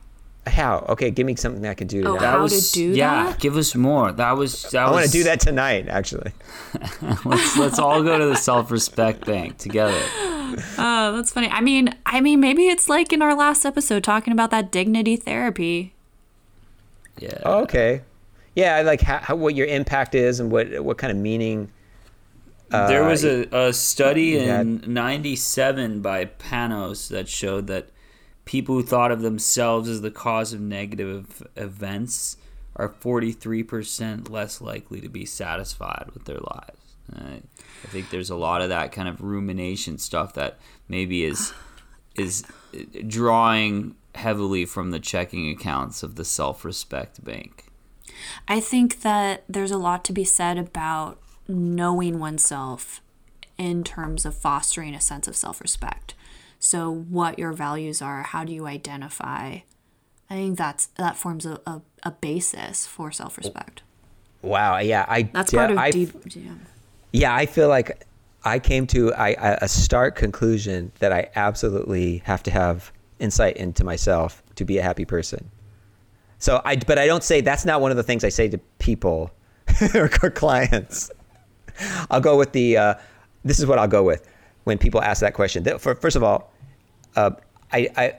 How? 0.47 0.85
Okay, 0.89 1.11
give 1.13 1.27
me 1.27 1.37
something 1.37 1.65
I 1.67 1.75
can 1.75 1.87
do. 1.87 2.05
Oh, 2.05 2.15
that. 2.15 2.21
how 2.21 2.43
was, 2.43 2.73
to 2.73 2.75
do 2.75 2.91
that, 2.91 2.97
yeah, 2.97 3.25
that? 3.27 3.39
give 3.39 3.57
us 3.57 3.77
more. 3.77 4.11
That 4.11 4.33
was. 4.33 4.63
That 4.71 4.87
I 4.87 4.91
want 4.91 5.07
to 5.07 5.13
do 5.13 5.23
that 5.25 5.39
tonight, 5.39 5.89
actually. 5.89 6.33
let's 7.25 7.57
let's 7.57 7.79
all 7.79 8.03
go 8.03 8.19
to 8.19 8.27
the 8.27 8.37
self-respect 8.37 9.25
bank 9.25 9.59
together. 9.59 10.01
Oh, 10.77 11.17
that's 11.17 11.33
funny. 11.33 11.49
I 11.49 11.63
mean, 11.63 11.95
I 12.05 12.21
mean, 12.21 12.39
maybe 12.39 12.69
it's 12.69 12.87
like 12.87 13.11
in 13.11 13.23
our 13.23 13.35
last 13.35 13.65
episode 13.65 14.05
talking 14.05 14.35
about 14.35 14.51
that 14.51 14.71
dignity 14.71 15.17
therapy. 15.17 15.95
Yeah. 17.19 17.39
Oh, 17.47 17.63
okay. 17.63 18.03
Yeah, 18.55 18.77
I 18.77 18.83
like 18.83 19.01
how, 19.01 19.17
how, 19.17 19.37
what 19.37 19.55
your 19.55 19.67
impact 19.67 20.15
is 20.15 20.41
and 20.41 20.51
what 20.51 20.85
what 20.85 20.99
kind 20.99 21.11
of 21.11 21.17
meaning. 21.17 21.71
Uh, 22.71 22.87
there 22.87 23.05
was 23.05 23.25
a, 23.25 23.45
a 23.51 23.73
study 23.73 24.37
in 24.37 24.83
'97 24.87 26.03
by 26.03 26.27
Panos 26.27 27.09
that 27.09 27.31
showed 27.31 27.67
that 27.69 27.89
people 28.45 28.75
who 28.75 28.83
thought 28.83 29.13
of 29.13 29.23
themselves 29.23 29.89
as 29.89 30.01
the 30.01 30.11
cause 30.11 30.53
of 30.53 30.61
negative 30.61 31.47
events 31.57 32.37
are 32.77 32.89
43% 32.89 34.31
less 34.31 34.61
likely 34.61 35.01
to 35.01 35.09
be 35.09 35.25
satisfied 35.25 36.11
with 36.15 36.25
their 36.25 36.41
lives. 36.41 36.83
I, 37.15 37.43
think 37.89 38.11
there's 38.11 38.31
a 38.31 38.37
lot 38.37 38.63
of 38.63 38.69
that 38.71 38.93
kind 38.93 39.09
of 39.09 39.21
rumination 39.21 39.99
stuff 39.99 40.35
that 40.35 40.59
maybe 40.89 41.25
is 41.25 41.53
is 42.15 42.45
drawing 43.07 43.97
heavily 44.15 44.65
from 44.65 44.91
the 44.91 45.01
checking 45.01 45.51
accounts 45.51 46.03
of 46.03 46.17
the 46.17 46.25
self-respect 46.25 47.25
bank. 47.25 47.67
I 48.47 48.61
think 48.61 49.01
that 49.03 49.45
there's 49.49 49.71
a 49.71 49.79
lot 49.79 50.05
to 50.05 50.13
be 50.13 50.25
said 50.25 50.59
about 50.59 51.19
knowing 51.49 52.19
oneself 52.19 53.01
in 53.59 53.83
terms 53.85 54.25
of 54.27 54.35
fostering 54.35 54.95
a 54.95 55.01
sense 55.01 55.27
of 55.27 55.37
self-respect. 55.37 56.15
So, 56.65 56.93
what 56.93 57.41
your 57.41 57.53
values 57.53 58.01
are, 58.01 58.23
how 58.23 58.45
do 58.45 58.53
you 58.53 58.67
identify? 58.67 59.59
I 60.31 60.35
think 60.35 60.57
that's 60.57 60.87
that 60.97 61.17
forms 61.17 61.45
a, 61.45 61.61
a, 61.67 61.83
a 62.05 62.13
basis 62.13 62.87
for 62.87 63.11
self 63.11 63.37
respect. 63.37 63.83
Wow. 64.43 64.79
Yeah. 64.79 65.05
I. 65.09 65.23
That's 65.23 65.53
part 65.53 65.73
of 65.73 65.79
I, 65.79 65.91
deep. 65.91 66.13
Yeah. 66.37 66.53
yeah. 67.11 67.35
I 67.35 67.47
feel 67.47 67.67
like 67.67 68.07
I 68.45 68.61
came 68.61 68.87
to 68.87 69.13
I, 69.15 69.31
a 69.61 69.67
stark 69.67 70.15
conclusion 70.15 70.93
that 71.01 71.13
I 71.13 71.31
absolutely 71.35 72.19
have 72.19 72.45
to 72.45 72.53
have 72.53 72.93
insight 73.19 73.57
into 73.57 73.83
myself 73.83 74.41
to 74.55 74.65
be 74.65 74.79
a 74.79 74.83
happy 74.85 75.05
person. 75.05 75.51
So 76.39 76.63
I, 76.65 76.77
but 76.77 76.97
I 76.97 77.09
don't 77.09 77.25
say 77.25 77.41
that's 77.41 77.65
not 77.65 77.81
one 77.81 77.91
of 77.91 77.97
the 77.97 78.05
things 78.05 78.23
I 78.23 78.29
say 78.29 78.49
to 78.49 78.59
people 78.79 79.33
or 79.97 80.09
clients. 80.09 81.11
I'll 82.09 82.21
go 82.21 82.39
with 82.39 82.53
the. 82.53 82.77
Uh, 82.77 82.95
this 83.45 83.59
is 83.59 83.67
what 83.67 83.81
I'll 83.81 83.89
go 83.89 84.05
with 84.05 84.29
when 84.63 84.79
people 84.79 85.03
ask 85.03 85.23
that 85.23 85.35
question. 85.35 85.65
First 85.81 86.15
of 86.15 86.23
all, 86.23 86.52
uh, 87.17 87.31
I, 87.73 87.89
I 87.97 88.15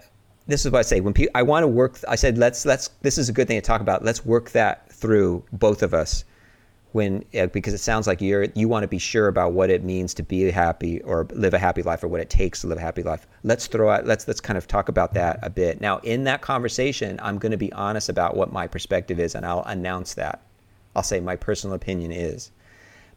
this 0.48 0.66
is 0.66 0.72
what 0.72 0.80
I 0.80 0.84
say 0.84 1.00
when 1.00 1.14
I 1.36 1.44
want 1.44 1.64
to 1.64 1.68
work. 1.68 1.98
I 2.08 2.16
said 2.16 2.38
let's 2.38 2.66
let's 2.66 2.90
this 3.02 3.18
is 3.18 3.30
a 3.30 3.34
good 3.34 3.48
thing 3.48 3.58
to 3.58 3.66
talk 3.66 3.82
about. 3.82 4.04
Let's 4.04 4.26
work 4.26 4.52
that 4.52 4.92
through 4.92 5.44
both 5.52 5.84
of 5.84 5.94
us 5.94 6.26
when 6.92 7.24
uh, 7.38 7.48
because 7.48 7.74
it 7.74 7.80
sounds 7.80 8.08
like 8.08 8.22
you're 8.22 8.48
you 8.56 8.68
want 8.68 8.84
to 8.84 8.88
be 8.88 9.00
sure 9.00 9.28
about 9.28 9.54
what 9.54 9.70
it 9.70 9.84
means 9.84 10.14
to 10.14 10.24
be 10.24 10.50
happy 10.52 11.02
or 11.02 11.28
live 11.34 11.54
a 11.54 11.60
happy 11.60 11.82
life 11.82 12.04
or 12.04 12.08
what 12.08 12.22
it 12.22 12.30
takes 12.30 12.62
to 12.62 12.68
live 12.68 12.78
a 12.78 12.82
happy 12.82 13.04
life. 13.04 13.28
Let's 13.44 13.68
throw 13.68 13.90
out 13.90 14.06
let's 14.06 14.28
let's 14.28 14.42
kind 14.42 14.58
of 14.58 14.68
talk 14.68 14.90
about 14.90 15.14
that 15.14 15.40
a 15.42 15.50
bit. 15.50 15.82
Now 15.82 15.98
in 16.00 16.24
that 16.26 16.42
conversation, 16.42 17.20
I'm 17.22 17.38
going 17.38 17.52
to 17.52 17.58
be 17.58 17.74
honest 17.74 18.10
about 18.10 18.36
what 18.36 18.52
my 18.52 18.68
perspective 18.68 19.20
is 19.20 19.36
and 19.36 19.46
I'll 19.46 19.64
announce 19.64 20.14
that. 20.16 20.42
I'll 20.96 21.04
say 21.04 21.20
my 21.20 21.36
personal 21.36 21.76
opinion 21.76 22.12
is 22.12 22.52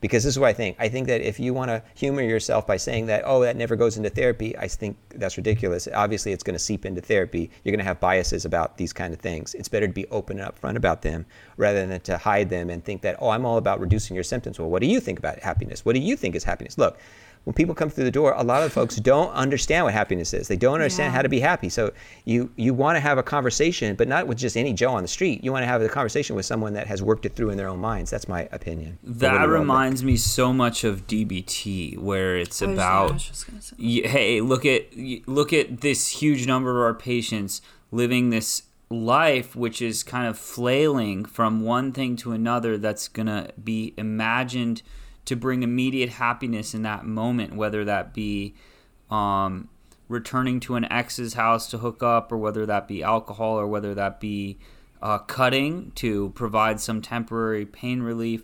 because 0.06 0.22
this 0.22 0.34
is 0.34 0.38
what 0.38 0.46
I 0.48 0.52
think. 0.52 0.76
I 0.78 0.88
think 0.88 1.08
that 1.08 1.20
if 1.20 1.40
you 1.40 1.52
want 1.52 1.70
to 1.70 1.82
humor 1.94 2.22
yourself 2.22 2.66
by 2.66 2.76
saying 2.76 3.06
that, 3.06 3.22
oh, 3.24 3.40
that 3.40 3.56
never 3.56 3.74
goes 3.74 3.96
into 3.96 4.08
therapy, 4.08 4.56
I 4.56 4.68
think 4.68 4.96
that's 5.16 5.36
ridiculous. 5.36 5.88
Obviously, 5.92 6.32
it's 6.32 6.44
going 6.44 6.54
to 6.54 6.62
seep 6.62 6.86
into 6.86 7.00
therapy. 7.00 7.50
You're 7.64 7.72
going 7.72 7.80
to 7.80 7.84
have 7.84 7.98
biases 7.98 8.44
about 8.44 8.78
these 8.78 8.92
kind 8.92 9.12
of 9.12 9.20
things. 9.20 9.54
It's 9.54 9.68
better 9.68 9.88
to 9.88 9.92
be 9.92 10.06
open 10.06 10.38
and 10.38 10.48
upfront 10.48 10.76
about 10.76 11.02
them 11.02 11.26
rather 11.56 11.84
than 11.84 12.00
to 12.02 12.18
hide 12.18 12.50
them 12.50 12.70
and 12.70 12.84
think 12.84 13.02
that, 13.02 13.16
oh, 13.20 13.30
I'm 13.30 13.44
all 13.44 13.58
about 13.58 13.80
reducing 13.80 14.14
your 14.14 14.24
symptoms. 14.24 14.60
Well, 14.60 14.70
what 14.70 14.80
do 14.80 14.86
you 14.86 15.00
think 15.00 15.18
about 15.18 15.40
happiness? 15.40 15.84
What 15.84 15.94
do 15.94 16.00
you 16.00 16.16
think 16.16 16.36
is 16.36 16.44
happiness? 16.44 16.78
Look, 16.78 16.98
when 17.46 17.54
people 17.54 17.76
come 17.76 17.88
through 17.88 18.02
the 18.02 18.10
door, 18.10 18.34
a 18.36 18.42
lot 18.42 18.64
of 18.64 18.72
folks 18.72 18.96
don't 18.96 19.30
understand 19.30 19.84
what 19.84 19.94
happiness 19.94 20.34
is. 20.34 20.48
They 20.48 20.56
don't 20.56 20.74
understand 20.74 21.12
yeah. 21.12 21.16
how 21.16 21.22
to 21.22 21.28
be 21.28 21.38
happy. 21.38 21.68
So 21.68 21.92
you 22.24 22.50
you 22.56 22.74
want 22.74 22.96
to 22.96 23.00
have 23.00 23.18
a 23.18 23.22
conversation, 23.22 23.94
but 23.94 24.08
not 24.08 24.26
with 24.26 24.36
just 24.36 24.56
any 24.56 24.72
Joe 24.72 24.90
on 24.90 25.02
the 25.02 25.08
street. 25.08 25.44
You 25.44 25.52
want 25.52 25.62
to 25.62 25.68
have 25.68 25.80
a 25.80 25.88
conversation 25.88 26.34
with 26.34 26.44
someone 26.44 26.72
that 26.72 26.88
has 26.88 27.04
worked 27.04 27.24
it 27.24 27.36
through 27.36 27.50
in 27.50 27.56
their 27.56 27.68
own 27.68 27.78
minds. 27.78 28.10
That's 28.10 28.26
my 28.26 28.48
opinion. 28.50 28.98
That 29.04 29.48
reminds 29.48 30.02
me 30.02 30.16
so 30.16 30.52
much 30.52 30.82
of 30.82 31.06
DBT, 31.06 31.98
where 31.98 32.36
it's 32.36 32.60
about 32.60 33.30
hey, 33.78 34.40
look 34.40 34.66
at 34.66 34.86
look 35.28 35.52
at 35.52 35.82
this 35.82 36.08
huge 36.08 36.48
number 36.48 36.72
of 36.72 36.82
our 36.82 36.94
patients 36.94 37.62
living 37.92 38.30
this 38.30 38.64
life 38.90 39.54
which 39.54 39.80
is 39.80 40.02
kind 40.02 40.26
of 40.26 40.36
flailing 40.36 41.24
from 41.24 41.60
one 41.60 41.92
thing 41.92 42.16
to 42.16 42.32
another 42.32 42.76
that's 42.76 43.06
going 43.06 43.26
to 43.26 43.52
be 43.62 43.94
imagined 43.96 44.82
to 45.26 45.36
bring 45.36 45.62
immediate 45.62 46.08
happiness 46.08 46.74
in 46.74 46.82
that 46.82 47.04
moment, 47.04 47.54
whether 47.54 47.84
that 47.84 48.14
be 48.14 48.54
um, 49.10 49.68
returning 50.08 50.58
to 50.60 50.76
an 50.76 50.90
ex's 50.90 51.34
house 51.34 51.68
to 51.70 51.78
hook 51.78 52.02
up, 52.02 52.32
or 52.32 52.38
whether 52.38 52.64
that 52.64 52.88
be 52.88 53.02
alcohol, 53.02 53.58
or 53.58 53.66
whether 53.66 53.94
that 53.94 54.20
be 54.20 54.58
uh, 55.02 55.18
cutting 55.18 55.92
to 55.96 56.30
provide 56.30 56.80
some 56.80 57.02
temporary 57.02 57.66
pain 57.66 58.02
relief. 58.02 58.42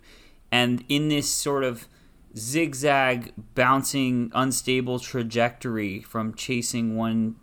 And 0.51 0.85
in 0.88 1.09
this 1.09 1.31
sort 1.31 1.64
of 1.64 1.88
zigzag, 2.37 3.33
bouncing, 3.55 4.31
unstable 4.35 4.99
trajectory 4.99 6.01
from 6.01 6.35
chasing 6.35 6.97
one 6.97 7.37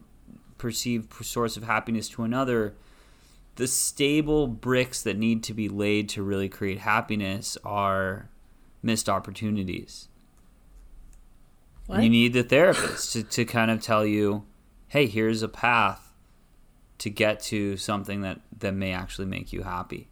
perceived 0.57 1.13
source 1.25 1.57
of 1.57 1.63
happiness 1.63 2.09
to 2.09 2.23
another, 2.23 2.75
the 3.55 3.67
stable 3.67 4.47
bricks 4.47 5.01
that 5.01 5.17
need 5.17 5.43
to 5.43 5.53
be 5.53 5.69
laid 5.69 6.09
to 6.09 6.23
really 6.23 6.49
create 6.49 6.79
happiness 6.79 7.57
are 7.63 8.29
missed 8.81 9.09
opportunities. 9.09 10.07
What? 11.87 12.03
You 12.03 12.09
need 12.09 12.33
the 12.33 12.43
therapist 12.43 13.13
to, 13.13 13.23
to 13.23 13.45
kind 13.45 13.71
of 13.71 13.81
tell 13.81 14.05
you, 14.05 14.45
hey, 14.87 15.07
here's 15.07 15.41
a 15.41 15.47
path 15.47 16.13
to 16.99 17.09
get 17.09 17.39
to 17.41 17.77
something 17.77 18.21
that, 18.21 18.41
that 18.59 18.73
may 18.73 18.91
actually 18.91 19.25
make 19.25 19.51
you 19.51 19.63
happy. 19.63 20.09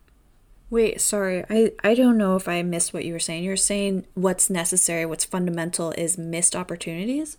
Wait, 0.69 0.99
sorry. 0.99 1.45
I, 1.49 1.71
I 1.83 1.93
don't 1.93 2.17
know 2.17 2.35
if 2.35 2.47
I 2.47 2.61
missed 2.63 2.93
what 2.93 3.05
you 3.05 3.13
were 3.13 3.19
saying. 3.19 3.43
You're 3.43 3.55
saying 3.55 4.05
what's 4.15 4.49
necessary, 4.49 5.05
what's 5.05 5.23
fundamental 5.23 5.91
is 5.91 6.17
missed 6.17 6.55
opportunities? 6.55 7.37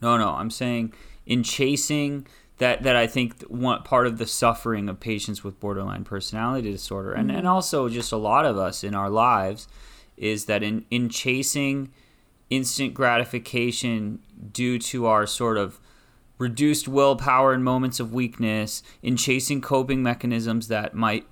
No, 0.00 0.16
no. 0.16 0.30
I'm 0.30 0.50
saying 0.50 0.92
in 1.26 1.42
chasing 1.42 2.26
that 2.58 2.82
that 2.82 2.96
I 2.96 3.06
think 3.06 3.42
one 3.42 3.82
part 3.82 4.06
of 4.06 4.18
the 4.18 4.26
suffering 4.26 4.88
of 4.88 4.98
patients 4.98 5.44
with 5.44 5.60
borderline 5.60 6.04
personality 6.04 6.70
disorder 6.70 7.12
and, 7.12 7.28
mm-hmm. 7.28 7.38
and 7.38 7.48
also 7.48 7.88
just 7.88 8.12
a 8.12 8.16
lot 8.16 8.44
of 8.44 8.56
us 8.56 8.84
in 8.84 8.94
our 8.94 9.10
lives 9.10 9.68
is 10.16 10.46
that 10.46 10.62
in, 10.62 10.84
in 10.90 11.08
chasing 11.08 11.92
instant 12.50 12.94
gratification 12.94 14.18
due 14.52 14.78
to 14.78 15.06
our 15.06 15.26
sort 15.26 15.56
of 15.56 15.80
reduced 16.38 16.88
willpower 16.88 17.54
in 17.54 17.62
moments 17.62 18.00
of 18.00 18.12
weakness, 18.12 18.82
in 19.02 19.16
chasing 19.16 19.60
coping 19.60 20.02
mechanisms 20.02 20.68
that 20.68 20.94
might 20.94 21.26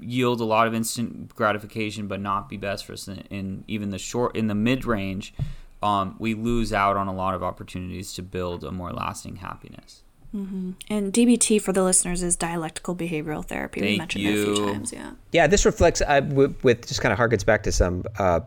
yield 0.00 0.40
a 0.40 0.44
lot 0.44 0.66
of 0.66 0.74
instant 0.74 1.34
gratification 1.34 2.06
but 2.06 2.20
not 2.20 2.48
be 2.48 2.56
best 2.56 2.84
for 2.84 2.92
us 2.92 3.08
in, 3.08 3.18
in 3.30 3.64
even 3.66 3.90
the 3.90 3.98
short 3.98 4.36
in 4.36 4.46
the 4.46 4.54
mid 4.54 4.84
range 4.84 5.34
um, 5.82 6.14
we 6.18 6.34
lose 6.34 6.72
out 6.72 6.96
on 6.96 7.08
a 7.08 7.12
lot 7.12 7.34
of 7.34 7.42
opportunities 7.42 8.12
to 8.14 8.22
build 8.22 8.62
a 8.62 8.70
more 8.70 8.92
lasting 8.92 9.36
happiness 9.36 10.04
Mm-hmm. 10.34 10.72
And 10.88 11.12
DBT 11.12 11.60
for 11.62 11.72
the 11.72 11.82
listeners 11.82 12.22
is 12.22 12.36
dialectical 12.36 12.94
behavioral 12.94 13.44
therapy. 13.44 13.80
Thank 13.80 13.90
we 13.92 13.98
mentioned 13.98 14.24
you. 14.24 14.30
it 14.30 14.38
a 14.38 14.54
few 14.54 14.66
times. 14.72 14.92
Yeah. 14.92 15.10
Yeah, 15.32 15.46
this 15.46 15.64
reflects 15.64 16.00
uh, 16.00 16.20
with, 16.28 16.62
with, 16.62 16.86
just 16.86 17.00
kind 17.00 17.12
of 17.12 17.18
harkens 17.18 17.44
back 17.44 17.62
to 17.64 17.72
some 17.72 18.04
uh, 18.18 18.40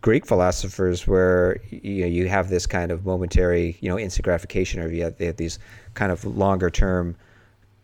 Greek 0.00 0.26
philosophers 0.26 1.06
where 1.06 1.60
you 1.70 2.02
know, 2.02 2.06
you 2.06 2.28
have 2.28 2.48
this 2.48 2.66
kind 2.66 2.90
of 2.90 3.06
momentary 3.06 3.76
you 3.80 3.88
know 3.88 3.98
instant 3.98 4.24
gratification, 4.24 4.80
or 4.80 4.88
you 4.90 5.04
have, 5.04 5.16
they 5.18 5.26
have 5.26 5.36
these 5.36 5.58
kind 5.94 6.12
of 6.12 6.24
longer 6.24 6.70
term 6.70 7.16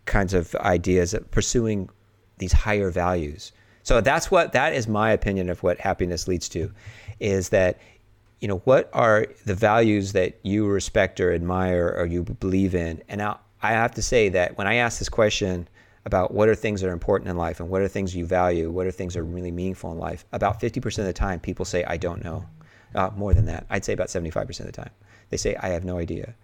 kinds 0.05 0.35
of 0.35 0.55
ideas 0.57 1.15
of 1.15 1.31
pursuing 1.31 1.89
these 2.39 2.53
higher 2.53 2.91
values. 2.91 3.53
So 3.83 4.01
that's 4.01 4.31
what 4.31 4.53
that 4.53 4.75
is 4.75 4.89
my 4.89 5.13
opinion 5.13 5.49
of 5.49 5.63
what 5.63 5.79
happiness 5.79 6.29
leads 6.29 6.49
to, 6.51 6.73
is 7.21 7.51
that 7.51 7.79
you 8.41 8.49
know, 8.49 8.59
what 8.59 8.89
are 8.93 9.27
the 9.47 9.55
values 9.55 10.13
that 10.13 10.39
you 10.43 10.67
respect 10.67 11.21
or 11.21 11.33
admire 11.33 11.95
or 11.97 12.07
you 12.07 12.23
believe 12.23 12.75
in? 12.75 13.03
And 13.09 13.19
now 13.19 13.41
I 13.63 13.73
have 13.73 13.95
to 13.95 14.03
say 14.03 14.29
that 14.31 14.57
when 14.57 14.67
I 14.67 14.75
ask 14.77 14.99
this 14.99 15.09
question 15.09 15.69
about 16.05 16.33
what 16.33 16.49
are 16.49 16.55
things 16.55 16.81
that 16.81 16.89
are 16.89 16.93
important 16.93 17.31
in 17.31 17.37
life 17.37 17.61
and 17.61 17.69
what 17.69 17.83
are 17.83 17.89
things 17.89 18.15
you 18.15 18.25
value, 18.25 18.71
what 18.71 18.87
are 18.87 18.93
things 18.93 19.15
that 19.15 19.21
are 19.21 19.25
really 19.25 19.51
meaningful 19.51 19.91
in 19.93 19.99
life, 19.99 20.25
about 20.33 20.61
50% 20.61 20.99
of 20.99 21.05
the 21.05 21.13
time 21.13 21.41
people 21.41 21.65
say, 21.65 21.85
I 21.85 21.97
don't 21.97 22.25
know. 22.25 22.47
Uh, 22.95 23.11
more 23.17 23.35
than 23.35 23.45
that. 23.45 23.67
I'd 23.69 23.85
say 23.85 23.93
about 23.93 24.09
75% 24.09 24.61
of 24.61 24.67
the 24.67 24.73
time. 24.73 24.91
They 25.29 25.37
say, 25.37 25.55
I 25.57 25.69
have 25.69 25.85
no 25.85 25.99
idea. 25.99 26.35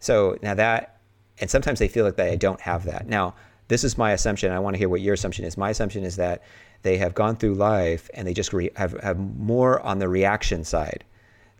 So 0.00 0.36
now 0.42 0.54
that, 0.54 0.98
and 1.40 1.48
sometimes 1.48 1.78
they 1.78 1.86
feel 1.86 2.04
like 2.04 2.16
they 2.16 2.36
don't 2.36 2.60
have 2.60 2.84
that. 2.86 3.06
Now, 3.06 3.36
this 3.68 3.84
is 3.84 3.96
my 3.96 4.10
assumption. 4.10 4.50
I 4.50 4.58
want 4.58 4.74
to 4.74 4.78
hear 4.78 4.88
what 4.88 5.00
your 5.00 5.14
assumption 5.14 5.44
is. 5.44 5.56
My 5.56 5.70
assumption 5.70 6.02
is 6.02 6.16
that 6.16 6.42
they 6.82 6.96
have 6.96 7.14
gone 7.14 7.36
through 7.36 7.54
life 7.54 8.10
and 8.14 8.26
they 8.26 8.34
just 8.34 8.52
re- 8.52 8.70
have, 8.74 8.98
have 9.00 9.16
more 9.16 9.80
on 9.80 10.00
the 10.00 10.08
reaction 10.08 10.64
side 10.64 11.04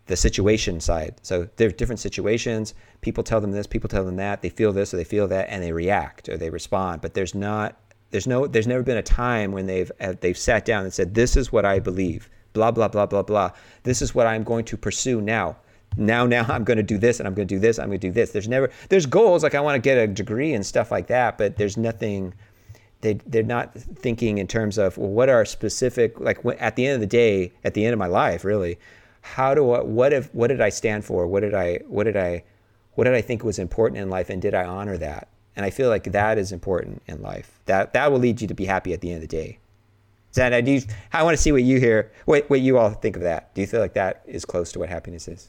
the 0.06 0.16
situation 0.16 0.80
side. 0.80 1.16
So 1.22 1.48
there 1.56 1.68
are 1.68 1.72
different 1.72 2.00
situations. 2.00 2.74
People 3.00 3.24
tell 3.24 3.40
them 3.40 3.52
this, 3.52 3.66
people 3.66 3.88
tell 3.88 4.04
them 4.04 4.16
that. 4.16 4.42
They 4.42 4.48
feel 4.48 4.72
this 4.72 4.94
or 4.94 4.96
they 4.96 5.04
feel 5.04 5.28
that, 5.28 5.48
and 5.50 5.62
they 5.62 5.72
react 5.72 6.28
or 6.28 6.36
they 6.36 6.50
respond. 6.50 7.02
But 7.02 7.14
there's 7.14 7.34
not, 7.34 7.76
there's 8.10 8.26
no, 8.26 8.46
there's 8.46 8.68
never 8.68 8.82
been 8.82 8.96
a 8.96 9.02
time 9.02 9.52
when 9.52 9.66
they've 9.66 9.90
uh, 10.00 10.14
they've 10.20 10.38
sat 10.38 10.64
down 10.64 10.84
and 10.84 10.92
said, 10.92 11.14
"This 11.14 11.36
is 11.36 11.52
what 11.52 11.64
I 11.64 11.80
believe." 11.80 12.30
Blah 12.52 12.70
blah 12.70 12.88
blah 12.88 13.06
blah 13.06 13.22
blah. 13.22 13.50
This 13.82 14.00
is 14.00 14.14
what 14.14 14.26
I'm 14.26 14.44
going 14.44 14.64
to 14.66 14.76
pursue 14.76 15.20
now. 15.20 15.56
Now 15.96 16.24
now 16.24 16.46
I'm 16.48 16.64
going 16.64 16.76
to 16.76 16.84
do 16.84 16.98
this 16.98 17.18
and 17.18 17.26
I'm 17.26 17.34
going 17.34 17.48
to 17.48 17.54
do 17.54 17.58
this. 17.58 17.78
I'm 17.78 17.88
going 17.88 18.00
to 18.00 18.06
do 18.06 18.12
this. 18.12 18.30
There's 18.30 18.48
never 18.48 18.70
there's 18.88 19.06
goals 19.06 19.42
like 19.42 19.54
I 19.54 19.60
want 19.60 19.74
to 19.74 19.80
get 19.80 19.98
a 19.98 20.06
degree 20.06 20.54
and 20.54 20.64
stuff 20.64 20.90
like 20.90 21.08
that, 21.08 21.36
but 21.36 21.56
there's 21.56 21.76
nothing. 21.76 22.32
They 23.00 23.14
they're 23.26 23.42
not 23.42 23.74
thinking 23.74 24.38
in 24.38 24.46
terms 24.46 24.78
of 24.78 24.96
well, 24.96 25.10
what 25.10 25.28
are 25.28 25.44
specific 25.44 26.18
like 26.20 26.38
at 26.60 26.76
the 26.76 26.86
end 26.86 26.94
of 26.94 27.00
the 27.00 27.06
day, 27.06 27.52
at 27.64 27.74
the 27.74 27.84
end 27.84 27.92
of 27.92 27.98
my 27.98 28.06
life, 28.06 28.44
really 28.44 28.78
how 29.34 29.54
do 29.54 29.70
I, 29.70 29.82
what 29.82 30.12
if 30.12 30.32
what 30.34 30.48
did 30.48 30.60
I 30.60 30.68
stand 30.68 31.04
for? 31.04 31.26
What 31.26 31.40
did 31.40 31.54
I 31.54 31.80
what 31.88 32.04
did 32.04 32.16
I 32.16 32.44
what 32.94 33.04
did 33.04 33.14
I 33.14 33.20
think 33.20 33.44
was 33.44 33.58
important 33.58 34.00
in 34.00 34.08
life 34.08 34.30
and 34.30 34.40
did 34.40 34.54
I 34.54 34.64
honor 34.64 34.96
that? 34.98 35.28
And 35.54 35.64
I 35.64 35.70
feel 35.70 35.88
like 35.88 36.04
that 36.12 36.38
is 36.38 36.52
important 36.52 37.02
in 37.06 37.22
life. 37.22 37.58
That 37.66 37.92
that 37.92 38.12
will 38.12 38.18
lead 38.18 38.40
you 38.40 38.48
to 38.48 38.54
be 38.54 38.66
happy 38.66 38.92
at 38.92 39.00
the 39.00 39.10
end 39.10 39.22
of 39.22 39.28
the 39.28 39.36
day. 39.36 39.58
Zana, 40.32 40.64
do 40.64 40.80
I 41.12 41.22
want 41.22 41.36
to 41.36 41.42
see 41.42 41.50
what 41.50 41.62
you 41.62 41.80
hear, 41.80 42.12
what, 42.26 42.48
what 42.50 42.60
you 42.60 42.76
all 42.76 42.90
think 42.90 43.16
of 43.16 43.22
that. 43.22 43.54
Do 43.54 43.62
you 43.62 43.66
feel 43.66 43.80
like 43.80 43.94
that 43.94 44.22
is 44.26 44.44
close 44.44 44.70
to 44.72 44.78
what 44.78 44.90
happiness 44.90 45.28
is? 45.28 45.48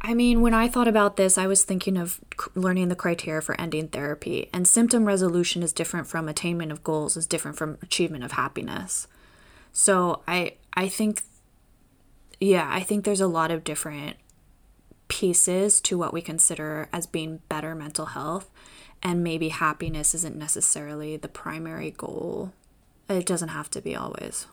I 0.00 0.14
mean, 0.14 0.40
when 0.40 0.54
I 0.54 0.68
thought 0.68 0.88
about 0.88 1.16
this, 1.16 1.36
I 1.36 1.46
was 1.46 1.64
thinking 1.64 1.96
of 1.96 2.20
learning 2.54 2.88
the 2.88 2.96
criteria 2.96 3.40
for 3.42 3.58
ending 3.60 3.88
therapy. 3.88 4.48
And 4.52 4.66
symptom 4.66 5.04
resolution 5.04 5.62
is 5.62 5.72
different 5.72 6.06
from 6.06 6.28
attainment 6.28 6.72
of 6.72 6.82
goals, 6.82 7.16
is 7.16 7.26
different 7.26 7.56
from 7.58 7.78
achievement 7.82 8.24
of 8.24 8.32
happiness. 8.32 9.06
So 9.72 10.22
I 10.28 10.54
I 10.74 10.88
think 10.88 11.22
yeah, 12.44 12.68
I 12.70 12.80
think 12.80 13.04
there's 13.04 13.20
a 13.20 13.26
lot 13.26 13.50
of 13.50 13.64
different 13.64 14.16
pieces 15.08 15.80
to 15.82 15.98
what 15.98 16.12
we 16.12 16.20
consider 16.20 16.88
as 16.92 17.06
being 17.06 17.40
better 17.48 17.74
mental 17.74 18.06
health. 18.06 18.50
And 19.02 19.22
maybe 19.22 19.50
happiness 19.50 20.14
isn't 20.14 20.36
necessarily 20.36 21.16
the 21.16 21.28
primary 21.28 21.90
goal. 21.90 22.52
It 23.08 23.26
doesn't 23.26 23.50
have 23.50 23.68
to 23.70 23.82
be 23.82 23.94
always. 23.94 24.46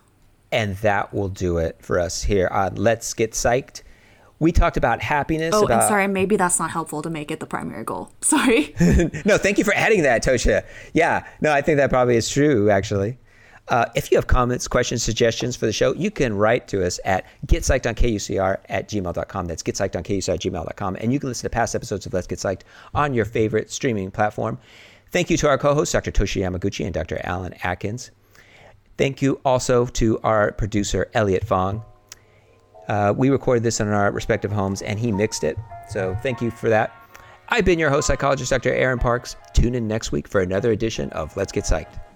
And 0.52 0.76
that 0.78 1.14
will 1.14 1.30
do 1.30 1.58
it 1.58 1.78
for 1.82 2.00
us 2.00 2.24
here 2.24 2.50
on 2.50 2.76
Let's 2.76 3.14
Get 3.14 3.32
Psyched. 3.32 3.84
We 4.40 4.52
talked 4.52 4.76
about 4.76 5.02
happiness. 5.02 5.54
Oh, 5.56 5.66
about... 5.66 5.82
and 5.82 5.88
sorry, 5.88 6.08
maybe 6.08 6.36
that's 6.36 6.60
not 6.60 6.72
helpful 6.72 7.02
to 7.04 7.10
make 7.10 7.32
it 7.32 7.40
the 7.40 7.46
primary 7.46 7.84
goal. 7.86 8.12
Sorry. 8.22 8.76
no, 9.26 9.38
thank 9.38 9.60
you 9.60 9.64
for 9.64 9.74
adding 9.76 10.02
that, 10.02 10.24
Tosha. 10.24 10.66
Yeah, 10.94 11.26
no, 11.42 11.52
I 11.52 11.62
think 11.62 11.78
that 11.78 11.92
probably 11.92 12.18
is 12.18 12.28
true, 12.28 12.72
actually. 12.72 13.20
Uh, 13.72 13.86
if 13.96 14.12
you 14.12 14.18
have 14.18 14.28
comments, 14.28 14.68
questions, 14.68 15.02
suggestions 15.02 15.56
for 15.56 15.66
the 15.66 15.72
show, 15.72 15.94
you 15.94 16.12
can 16.12 16.36
write 16.36 16.68
to 16.68 16.86
us 16.86 17.00
at 17.06 17.26
getpsychedonkUCR 17.48 18.58
at 18.68 18.90
gmail.com. 18.90 19.46
That's 19.48 19.64
getpsychedonkUCR 19.64 20.34
at 20.34 20.42
gmail.com. 20.42 20.98
And 20.98 21.14
you 21.14 21.20
can 21.22 21.30
listen 21.30 21.50
to 21.50 21.54
past 21.54 21.74
episodes 21.74 22.06
of 22.06 22.14
Let's 22.14 22.28
Get 22.28 22.40
Psyched 22.40 22.64
on 22.94 23.14
your 23.14 23.24
favorite 23.24 23.72
streaming 23.72 24.12
platform. 24.12 24.60
Thank 25.12 25.30
you 25.30 25.38
to 25.38 25.48
our 25.48 25.58
co 25.58 25.74
hosts, 25.74 25.94
Dr. 25.94 26.12
Toshi 26.12 26.42
Yamaguchi 26.42 26.84
and 26.84 26.94
Dr. 26.94 27.22
Alan 27.24 27.54
Atkins. 27.64 28.12
Thank 28.98 29.22
you 29.22 29.40
also 29.46 29.86
to 29.86 30.20
our 30.20 30.52
producer, 30.52 31.10
Elliot 31.14 31.46
Fong. 31.46 31.82
Uh, 32.90 33.14
we 33.16 33.30
recorded 33.30 33.64
this 33.64 33.80
in 33.80 33.88
our 33.88 34.12
respective 34.12 34.52
homes 34.52 34.82
and 34.82 35.00
he 35.00 35.14
mixed 35.14 35.46
it. 35.46 35.58
So 35.88 36.14
thank 36.22 36.42
you 36.42 36.52
for 36.52 36.68
that. 36.68 36.94
I've 37.48 37.64
been 37.64 37.80
your 37.80 37.90
host, 37.90 38.08
psychologist 38.08 38.50
Dr. 38.50 38.74
Aaron 38.74 39.00
Parks. 39.00 39.38
Tune 39.54 39.76
in 39.76 39.88
next 39.88 40.12
week 40.12 40.28
for 40.28 40.42
another 40.42 40.74
edition 40.74 41.10
of 41.12 41.36
Let's 41.38 41.54
Get 41.54 41.64
Psyched. 41.64 42.11